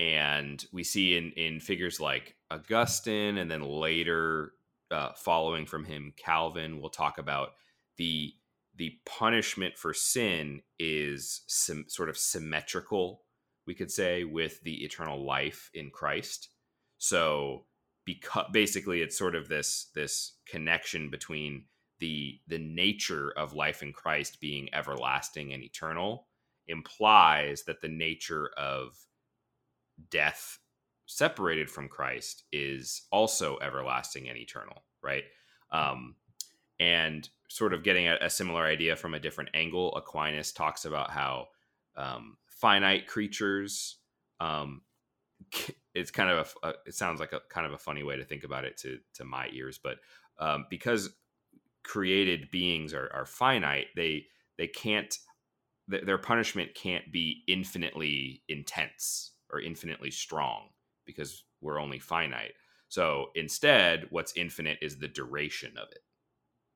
[0.00, 4.54] and we see in in figures like Augustine, and then later
[4.90, 7.50] uh, following from him, Calvin We'll talk about
[7.98, 8.32] the
[8.76, 13.22] the punishment for sin is sort of symmetrical,
[13.66, 16.48] we could say, with the eternal life in Christ.
[16.96, 17.66] So,
[18.06, 21.66] because basically, it's sort of this this connection between
[21.98, 26.26] the the nature of life in Christ being everlasting and eternal
[26.66, 28.96] implies that the nature of
[30.10, 30.58] death
[31.06, 35.24] separated from Christ is also everlasting and eternal, right?
[35.72, 36.14] Um,
[36.78, 41.10] and sort of getting a, a, similar idea from a different angle, Aquinas talks about
[41.10, 41.48] how
[41.96, 43.96] um, finite creatures.
[44.38, 44.82] Um,
[45.94, 48.44] it's kind of a, it sounds like a kind of a funny way to think
[48.44, 49.98] about it to to my ears, but
[50.38, 51.10] um, because
[51.82, 54.26] created beings are, are finite, they
[54.58, 55.16] they can't
[55.88, 60.68] their punishment can't be infinitely intense or infinitely strong
[61.04, 62.52] because we're only finite.
[62.88, 66.00] So instead, what's infinite is the duration of it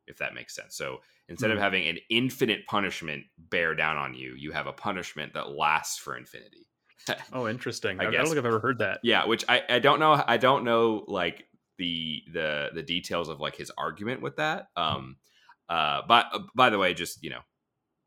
[0.06, 0.76] if that makes sense.
[0.76, 0.98] So
[1.28, 1.52] instead mm-hmm.
[1.52, 1.64] of hmm.
[1.64, 6.16] having an infinite punishment bear down on you, you have a punishment that lasts for
[6.16, 6.68] infinity.
[7.32, 8.00] oh, interesting.
[8.00, 9.00] I, I, don't think I've ever heard that.
[9.02, 10.22] Yeah, which I, I don't know.
[10.26, 11.44] I don't know like
[11.76, 14.68] the the the details of like his argument with that.
[14.76, 14.82] Hmm.
[14.82, 15.16] Um,
[15.68, 17.40] uh, but uh, by the way, just you know,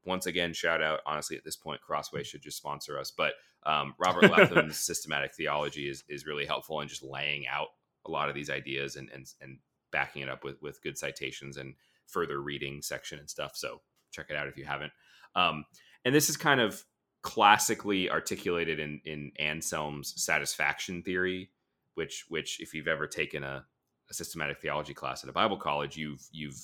[0.06, 1.02] once again, shout out.
[1.06, 3.12] Honestly, at this point, Crossway should just sponsor us.
[3.12, 3.34] But
[3.68, 7.68] um, Robert Letham's systematic theology is is really helpful in just laying out
[8.06, 9.60] a lot of these ideas and and and
[9.92, 11.76] backing it up with with good citations and
[12.08, 13.52] further reading section and stuff.
[13.56, 14.94] So check it out if you haven't.
[15.36, 15.66] Um,
[16.06, 16.84] and this is kind of
[17.22, 21.50] classically articulated in in Anselm's satisfaction theory,
[21.96, 23.66] which which if you've ever taken a,
[24.10, 26.58] a systematic theology class at a Bible college, you've you've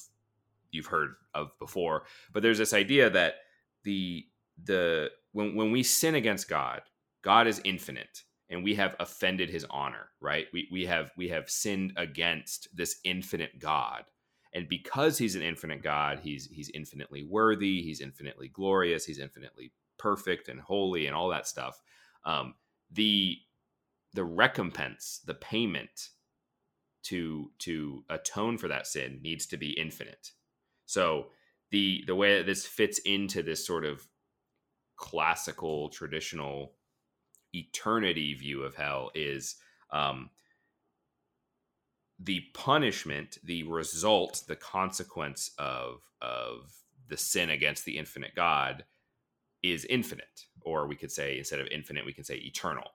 [0.72, 2.06] you've heard of before.
[2.32, 3.36] But there's this idea that
[3.84, 4.26] the
[4.64, 6.82] the when when we sin against God,
[7.24, 10.48] God is infinite and we have offended his honor right?
[10.54, 14.04] We, we have we have sinned against this infinite god.
[14.54, 19.72] And because he's an infinite god he's he's infinitely worthy he's infinitely glorious he's infinitely
[19.98, 21.82] perfect and holy and all that stuff.
[22.26, 22.56] Um,
[22.92, 23.38] the
[24.14, 26.10] the recompense the payment
[27.04, 30.32] to to atone for that sin needs to be infinite.
[30.86, 31.28] So
[31.72, 34.08] the the way that this fits into this sort of
[34.96, 36.74] classical traditional
[37.54, 39.56] eternity view of hell is
[39.92, 40.30] um,
[42.20, 46.74] the punishment, the result, the consequence of of
[47.08, 48.86] the sin against the infinite God
[49.62, 52.90] is infinite, or we could say instead of infinite, we can say eternal,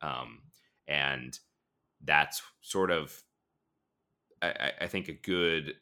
[0.00, 0.42] um,
[0.86, 1.38] and
[2.04, 3.22] that's sort of
[4.40, 5.74] I, I think a good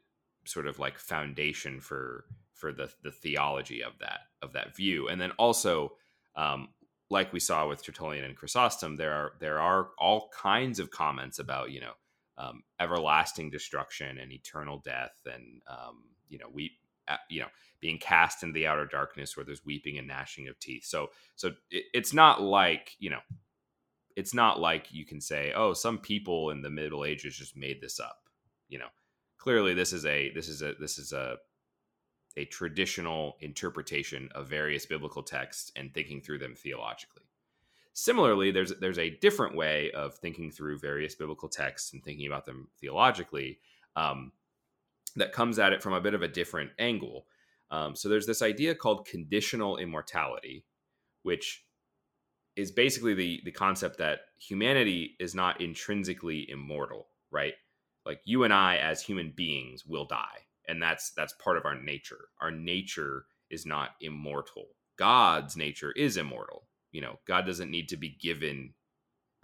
[0.45, 5.21] sort of like foundation for for the the theology of that of that view, and
[5.21, 5.93] then also
[6.35, 6.69] um,
[7.11, 11.39] like we saw with Tertullian and Chrysostom, there are there are all kinds of comments
[11.39, 11.93] about you know
[12.39, 16.73] um, everlasting destruction and eternal death, and um, you know we
[17.09, 17.49] uh, you know
[17.81, 20.85] being cast into the outer darkness where there's weeping and gnashing of teeth.
[20.85, 23.21] So so it, it's not like you know
[24.17, 27.81] it's not like you can say oh some people in the Middle Ages just made
[27.81, 28.19] this up.
[28.69, 28.89] You know
[29.39, 31.37] clearly this is a this is a this is a
[32.37, 37.23] a traditional interpretation of various biblical texts and thinking through them theologically.
[37.93, 42.45] Similarly, there's there's a different way of thinking through various biblical texts and thinking about
[42.45, 43.59] them theologically
[43.97, 44.33] um,
[45.17, 47.27] that comes at it from a bit of a different angle.
[47.71, 50.67] Um, so there's this idea called conditional immortality,
[51.23, 51.65] which
[52.55, 57.55] is basically the the concept that humanity is not intrinsically immortal, right?
[58.05, 61.81] Like you and I as human beings will die and that's that's part of our
[61.81, 62.29] nature.
[62.41, 64.67] Our nature is not immortal.
[64.99, 66.65] God's nature is immortal.
[66.93, 68.75] You know god doesn't need to be given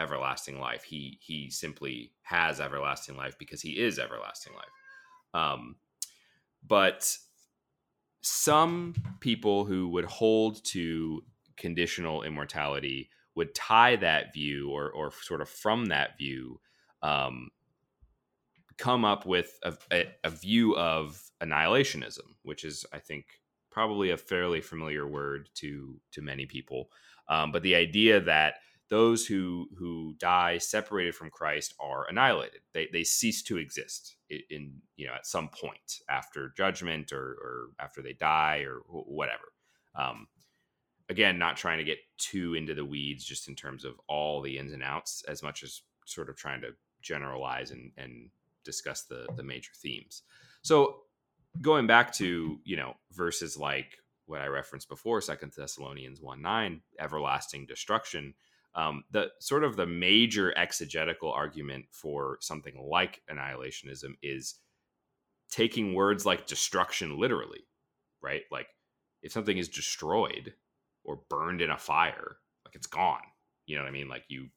[0.00, 0.84] everlasting life.
[0.84, 5.42] He he simply has everlasting life because he is everlasting life.
[5.42, 5.76] Um
[6.66, 7.16] but
[8.22, 11.24] some people who would hold to
[11.56, 16.60] conditional immortality would tie that view or or sort of from that view
[17.02, 17.50] um
[18.82, 23.26] come up with a, a, a view of annihilationism, which is, I think,
[23.70, 26.88] probably a fairly familiar word to to many people.
[27.28, 28.54] Um, but the idea that
[28.90, 34.40] those who who die separated from Christ are annihilated; they they cease to exist in,
[34.50, 39.44] in you know at some point after judgment or or after they die or whatever.
[39.94, 40.26] Um,
[41.08, 44.58] again, not trying to get too into the weeds, just in terms of all the
[44.58, 46.70] ins and outs, as much as sort of trying to
[47.00, 48.30] generalize and and
[48.64, 50.22] discuss the the major themes.
[50.62, 51.00] So
[51.60, 53.96] going back to you know verses like
[54.26, 58.34] what I referenced before, Second Thessalonians one nine, everlasting destruction.
[58.74, 64.54] Um, the sort of the major exegetical argument for something like annihilationism is
[65.50, 67.66] taking words like destruction literally,
[68.22, 68.42] right?
[68.50, 68.68] Like
[69.22, 70.54] if something is destroyed
[71.04, 73.20] or burned in a fire, like it's gone.
[73.66, 74.08] You know what I mean?
[74.08, 74.48] Like you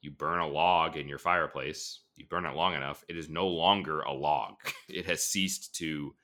[0.00, 3.46] you burn a log in your fireplace, you burn it long enough, it is no
[3.46, 4.54] longer a log.
[4.88, 6.14] It has ceased to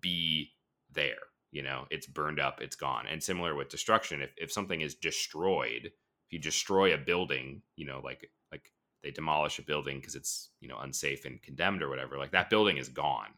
[0.00, 0.52] be
[0.92, 1.18] there.
[1.50, 3.06] You know, it's burned up, it's gone.
[3.06, 7.84] And similar with destruction, if, if something is destroyed, if you destroy a building, you
[7.84, 8.72] know, like like
[9.02, 12.48] they demolish a building because it's, you know, unsafe and condemned or whatever, like that
[12.48, 13.34] building is gone.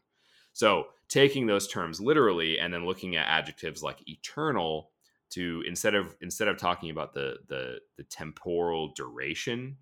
[0.53, 4.91] So taking those terms literally and then looking at adjectives like eternal
[5.31, 9.75] to instead of instead of talking about the the the temporal duration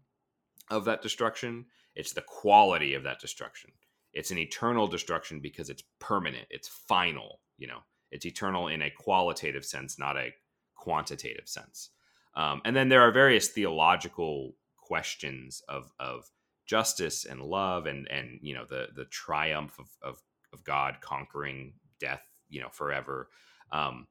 [0.72, 1.66] of that destruction,
[1.96, 3.72] it's the quality of that destruction.
[4.14, 7.80] It's an eternal destruction because it's permanent, it's final, you know,
[8.12, 10.34] it's eternal in a qualitative sense, not a
[10.76, 11.90] quantitative sense.
[12.36, 16.30] Um, and then there are various theological questions of, of
[16.66, 20.22] justice and love and, and, you know, the, the triumph of, of,
[20.52, 23.30] of God conquering death, you know, forever.
[23.72, 24.08] Um,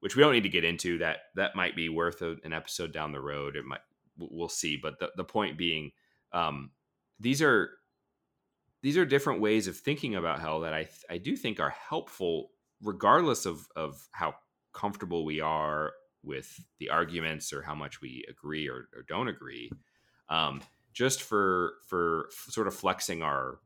[0.00, 2.92] which we don't need to get into that that might be worth a, an episode
[2.92, 3.80] down the road it might
[4.18, 4.76] we'll see.
[4.76, 5.92] But the, the point being,
[6.32, 6.70] um,
[7.20, 7.70] these are
[8.82, 12.50] these are different ways of thinking about hell that I I do think are helpful,
[12.82, 14.34] regardless of of how
[14.72, 15.92] comfortable we are
[16.22, 19.70] with the arguments or how much we agree or, or don't agree.
[20.28, 20.60] Um,
[20.92, 23.60] just for for sort of flexing our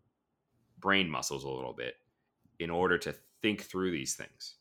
[0.78, 1.94] brain muscles a little bit
[2.58, 4.56] in order to think through these things,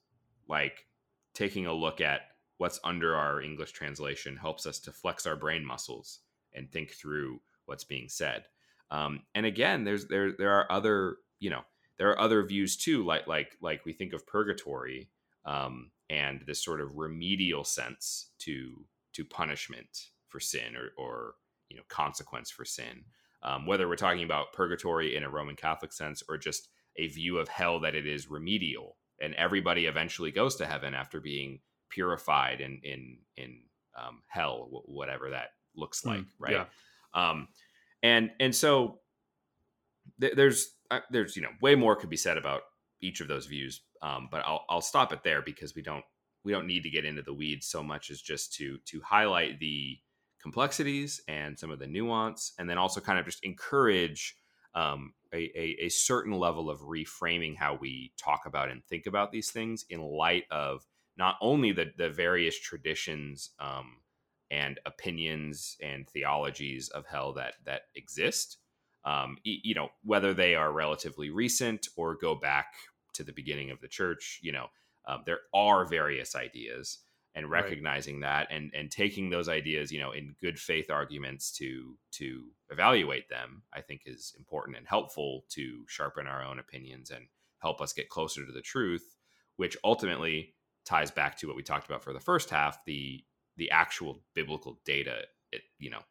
[0.47, 0.85] like
[1.33, 2.21] taking a look at
[2.57, 6.19] what's under our English translation helps us to flex our brain muscles
[6.53, 8.45] and think through what's being said.
[8.91, 11.61] Um, and again, there's there there are other you know
[11.97, 15.09] there are other views too, like like like we think of purgatory
[15.45, 21.33] um, and this sort of remedial sense to to punishment for sin or, or
[21.69, 23.05] you know consequence for sin.
[23.41, 26.67] Um, whether we're talking about purgatory in a Roman Catholic sense or just
[26.97, 31.19] a view of hell that it is remedial and everybody eventually goes to heaven after
[31.19, 31.59] being
[31.89, 33.59] purified in in in
[33.97, 36.53] um, hell, whatever that looks hmm, like, mm, right?
[36.53, 36.65] Yeah.
[37.13, 37.47] Um,
[38.03, 38.99] and and so
[40.19, 42.61] th- there's uh, there's you know way more could be said about
[43.01, 46.03] each of those views, um, but I'll I'll stop it there because we don't
[46.43, 49.59] we don't need to get into the weeds so much as just to to highlight
[49.59, 49.97] the
[50.41, 54.35] complexities and some of the nuance, and then also kind of just encourage
[54.73, 59.31] um, a, a, a, certain level of reframing how we talk about and think about
[59.31, 60.85] these things in light of
[61.17, 63.97] not only the, the various traditions um,
[64.51, 68.57] and opinions and theologies of hell that that exist,
[69.05, 72.73] um, you know, whether they are relatively recent or go back
[73.13, 74.67] to the beginning of the church, you know,
[75.07, 76.99] um, there are various ideas
[77.35, 78.47] and recognizing right.
[78.47, 83.29] that and and taking those ideas you know in good faith arguments to to evaluate
[83.29, 87.25] them i think is important and helpful to sharpen our own opinions and
[87.59, 89.15] help us get closer to the truth
[89.57, 90.53] which ultimately
[90.85, 93.23] ties back to what we talked about for the first half the
[93.59, 96.01] the actual biblical data it, you know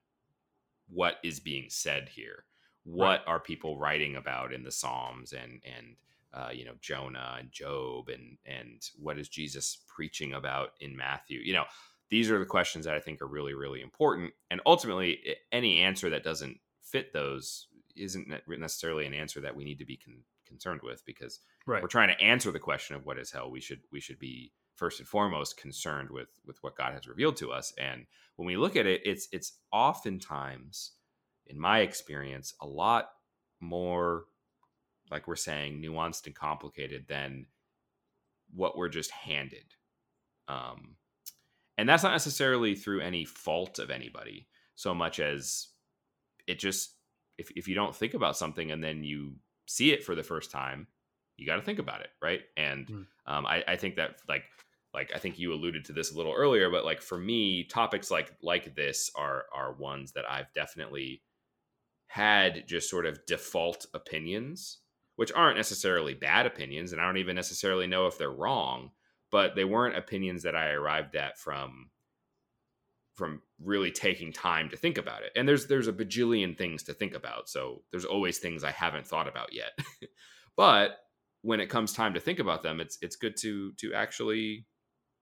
[0.88, 2.44] what is being said here
[2.84, 3.20] what right.
[3.26, 5.96] are people writing about in the psalms and and
[6.32, 11.40] uh, you know Jonah and Job and and what is Jesus preaching about in Matthew?
[11.40, 11.64] You know,
[12.10, 14.32] these are the questions that I think are really really important.
[14.50, 15.18] And ultimately,
[15.52, 19.96] any answer that doesn't fit those isn't necessarily an answer that we need to be
[19.96, 21.82] con- concerned with because right.
[21.82, 23.50] we're trying to answer the question of what is hell.
[23.50, 27.36] We should we should be first and foremost concerned with with what God has revealed
[27.38, 27.72] to us.
[27.78, 28.06] And
[28.36, 30.92] when we look at it, it's it's oftentimes,
[31.46, 33.10] in my experience, a lot
[33.60, 34.24] more
[35.10, 37.46] like we're saying, nuanced and complicated than
[38.54, 39.64] what we're just handed.
[40.48, 40.96] Um,
[41.76, 45.68] and that's not necessarily through any fault of anybody, so much as
[46.46, 46.94] it just,
[47.38, 50.50] if, if you don't think about something and then you see it for the first
[50.50, 50.86] time,
[51.36, 52.40] you got to think about it, right?
[52.56, 53.06] And mm.
[53.26, 54.44] um, I, I think that, like,
[54.98, 58.10] like I think you alluded to this a little earlier, but like for me, topics
[58.10, 61.22] like like this are are ones that I've definitely
[62.08, 64.78] had just sort of default opinions
[65.18, 68.92] which aren't necessarily bad opinions, and I don't even necessarily know if they're wrong,
[69.32, 71.90] but they weren't opinions that I arrived at from
[73.16, 75.32] from really taking time to think about it.
[75.34, 79.08] And there's there's a bajillion things to think about, so there's always things I haven't
[79.08, 79.76] thought about yet.
[80.56, 80.98] but
[81.42, 84.66] when it comes time to think about them, it's it's good to to actually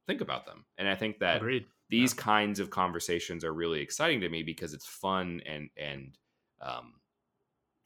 [0.06, 0.64] think about them.
[0.78, 1.66] And I think that Agreed.
[1.88, 2.22] these yeah.
[2.22, 6.16] kinds of conversations are really exciting to me because it's fun and and
[6.60, 6.94] um,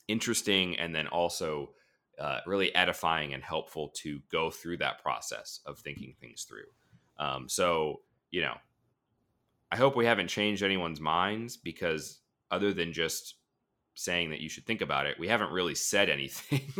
[0.08, 1.70] interesting, and then also
[2.20, 6.66] uh, really edifying and helpful to go through that process of thinking things through.
[7.18, 8.00] Um, so,
[8.30, 8.54] you know,
[9.72, 13.36] I hope we haven't changed anyone's minds because other than just
[13.94, 16.72] saying that you should think about it, we haven't really said anything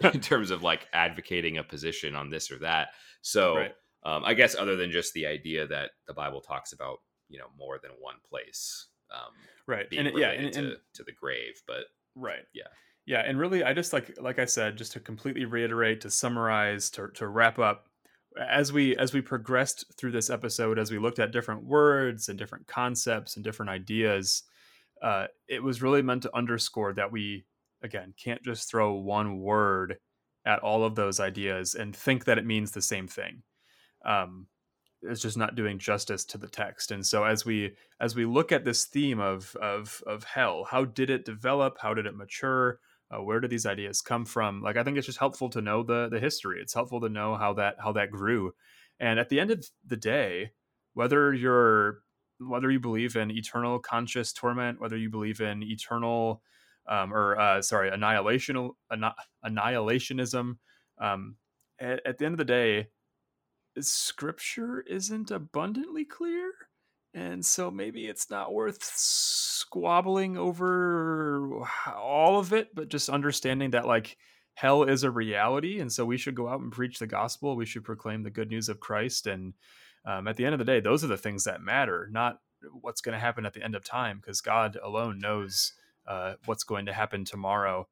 [0.12, 2.88] in terms of like advocating a position on this or that.
[3.22, 3.74] So, right.
[4.02, 6.98] Um, I guess other than just the idea that the Bible talks about,
[7.28, 9.32] you know, more than one place, um,
[9.66, 9.86] right?
[9.96, 11.84] and it, yeah, and, and, to, to the grave, but
[12.14, 12.68] right, yeah.
[13.06, 16.90] Yeah, and really, I just like like I said, just to completely reiterate, to summarize,
[16.90, 17.86] to to wrap up,
[18.38, 22.38] as we as we progressed through this episode, as we looked at different words and
[22.38, 24.44] different concepts and different ideas,
[25.02, 27.44] uh, it was really meant to underscore that we
[27.82, 29.98] again can't just throw one word
[30.46, 33.42] at all of those ideas and think that it means the same thing.
[34.04, 34.46] Um,
[35.02, 36.90] it's just not doing justice to the text.
[36.90, 40.84] And so as we as we look at this theme of of of hell, how
[40.84, 41.78] did it develop?
[41.80, 42.80] How did it mature?
[43.10, 45.82] uh, where did these ideas come from like i think it's just helpful to know
[45.82, 48.52] the the history it's helpful to know how that how that grew
[48.98, 50.50] and at the end of the day
[50.94, 52.00] whether you're
[52.38, 56.42] whether you believe in eternal conscious torment whether you believe in eternal
[56.88, 58.70] um, or uh, sorry annihilational
[59.44, 60.56] annihilationism
[60.98, 61.36] um,
[61.78, 62.88] at, at the end of the day
[63.78, 66.52] scripture isn't abundantly clear
[67.12, 71.64] and so maybe it's not worth squabbling over
[71.94, 74.16] all of it but just understanding that like
[74.54, 77.66] hell is a reality and so we should go out and preach the gospel we
[77.66, 79.54] should proclaim the good news of christ and
[80.04, 82.38] um, at the end of the day those are the things that matter not
[82.80, 85.72] what's going to happen at the end of time because god alone knows
[86.06, 87.86] uh, what's going to happen tomorrow.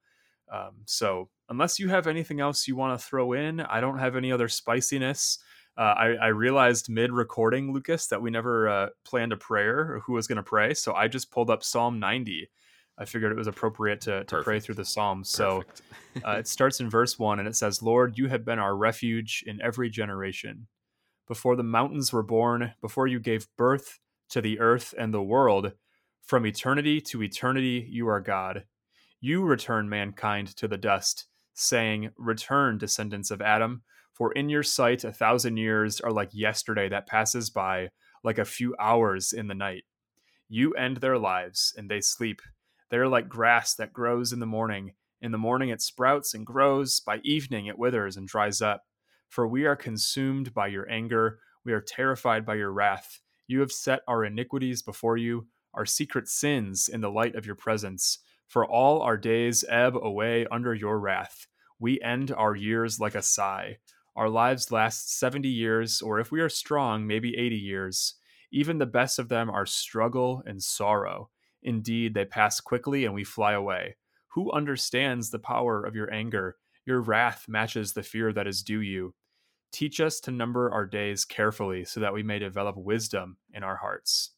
[0.51, 4.17] Um, so unless you have anything else you want to throw in i don't have
[4.17, 5.39] any other spiciness
[5.79, 10.01] uh, I, I, realized mid recording, Lucas, that we never uh, planned a prayer or
[10.05, 10.75] who was going to pray.
[10.75, 12.51] So I just pulled up Psalm 90.
[12.99, 15.31] I figured it was appropriate to, to pray through the Psalms.
[15.31, 15.63] So
[16.27, 19.45] uh, it starts in verse 1 and it says, Lord, you have been our refuge
[19.47, 20.67] in every generation.
[21.29, 24.01] Before the mountains were born, before you gave birth
[24.31, 25.73] to the earth and the world.
[26.25, 28.65] From eternity to eternity, you are God.
[29.21, 31.27] You return mankind to the dust,
[31.59, 33.83] saying, Return, descendants of Adam,
[34.13, 37.89] for in your sight a thousand years are like yesterday that passes by,
[38.23, 39.85] like a few hours in the night.
[40.49, 42.41] You end their lives, and they sleep.
[42.91, 44.93] They are like grass that grows in the morning.
[45.21, 48.85] In the morning it sprouts and grows, by evening it withers and dries up.
[49.29, 53.21] For we are consumed by your anger, we are terrified by your wrath.
[53.47, 57.57] You have set our iniquities before you, our secret sins in the light of your
[57.57, 58.19] presence.
[58.49, 61.47] For all our days ebb away under your wrath.
[61.79, 63.79] We end our years like a sigh.
[64.17, 68.15] Our lives last 70 years, or if we are strong, maybe 80 years.
[68.51, 71.31] Even the best of them are struggle and sorrow.
[71.63, 73.97] Indeed, they pass quickly and we fly away.
[74.29, 76.57] Who understands the power of your anger?
[76.87, 79.15] Your wrath matches the fear that is due you.
[79.73, 83.77] Teach us to number our days carefully so that we may develop wisdom in our
[83.77, 84.31] hearts.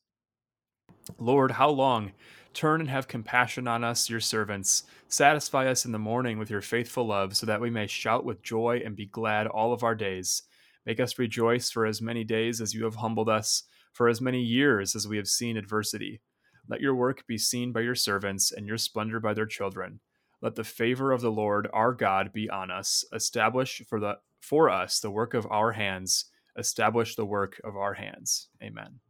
[1.18, 2.12] Lord, how long?
[2.52, 4.84] Turn and have compassion on us, your servants.
[5.08, 8.42] Satisfy us in the morning with your faithful love, so that we may shout with
[8.42, 10.42] joy and be glad all of our days.
[10.84, 14.40] Make us rejoice for as many days as you have humbled us, for as many
[14.40, 16.20] years as we have seen adversity.
[16.68, 20.00] Let your work be seen by your servants, and your splendor by their children.
[20.42, 23.04] Let the favor of the Lord our God be on us.
[23.12, 26.26] Establish for the for us the work of our hands.
[26.56, 28.48] Establish the work of our hands.
[28.62, 29.00] Amen.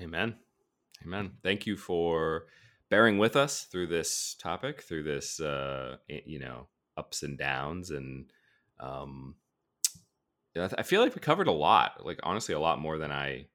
[0.00, 0.34] Amen.
[1.04, 1.32] Amen.
[1.42, 2.46] Thank you for
[2.90, 7.90] bearing with us through this topic, through this, uh, you know, ups and downs.
[7.90, 8.26] And
[8.80, 9.34] um,
[10.56, 13.46] I feel like we covered a lot, like honestly, a lot more than I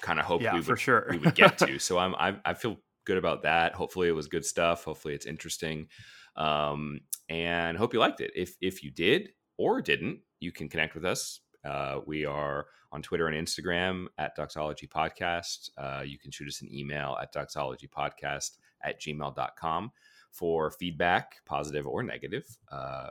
[0.00, 1.06] kind of hoped yeah, we, would, sure.
[1.10, 1.78] we would get to.
[1.78, 3.74] So I'm, I, I feel good about that.
[3.74, 4.84] Hopefully it was good stuff.
[4.84, 5.88] Hopefully it's interesting.
[6.36, 8.30] Um, and hope you liked it.
[8.34, 11.40] If, if you did or didn't, you can connect with us.
[11.64, 15.70] Uh, we are on Twitter and Instagram at Doxology Podcast.
[15.76, 19.92] Uh, you can shoot us an email at doxologypodcast at gmail.com
[20.30, 22.46] for feedback, positive or negative.
[22.70, 23.08] Uh,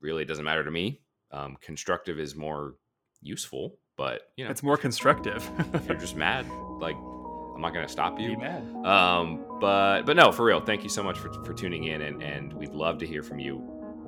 [0.00, 1.00] really, it doesn't matter to me.
[1.30, 2.74] Um, constructive is more
[3.20, 5.48] useful, but you know, it's more constructive.
[5.74, 6.46] if you're just mad,
[6.80, 8.30] like I'm not going to stop you.
[8.30, 8.62] Be mad.
[8.86, 10.60] Um, but but no, for real.
[10.60, 13.38] Thank you so much for, for tuning in, and and we'd love to hear from
[13.38, 13.62] you.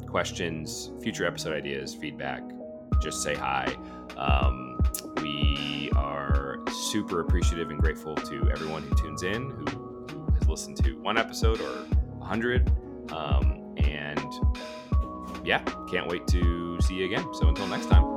[0.06, 2.42] Questions, future episode ideas, feedback.
[3.00, 3.76] Just say hi.
[4.16, 4.78] Um,
[5.22, 10.06] we are super appreciative and grateful to everyone who tunes in, who,
[10.38, 11.86] has listened to one episode or
[12.20, 12.70] a hundred.
[13.12, 14.30] Um, and
[15.44, 17.26] yeah, can't wait to see you again.
[17.34, 18.09] So until next time.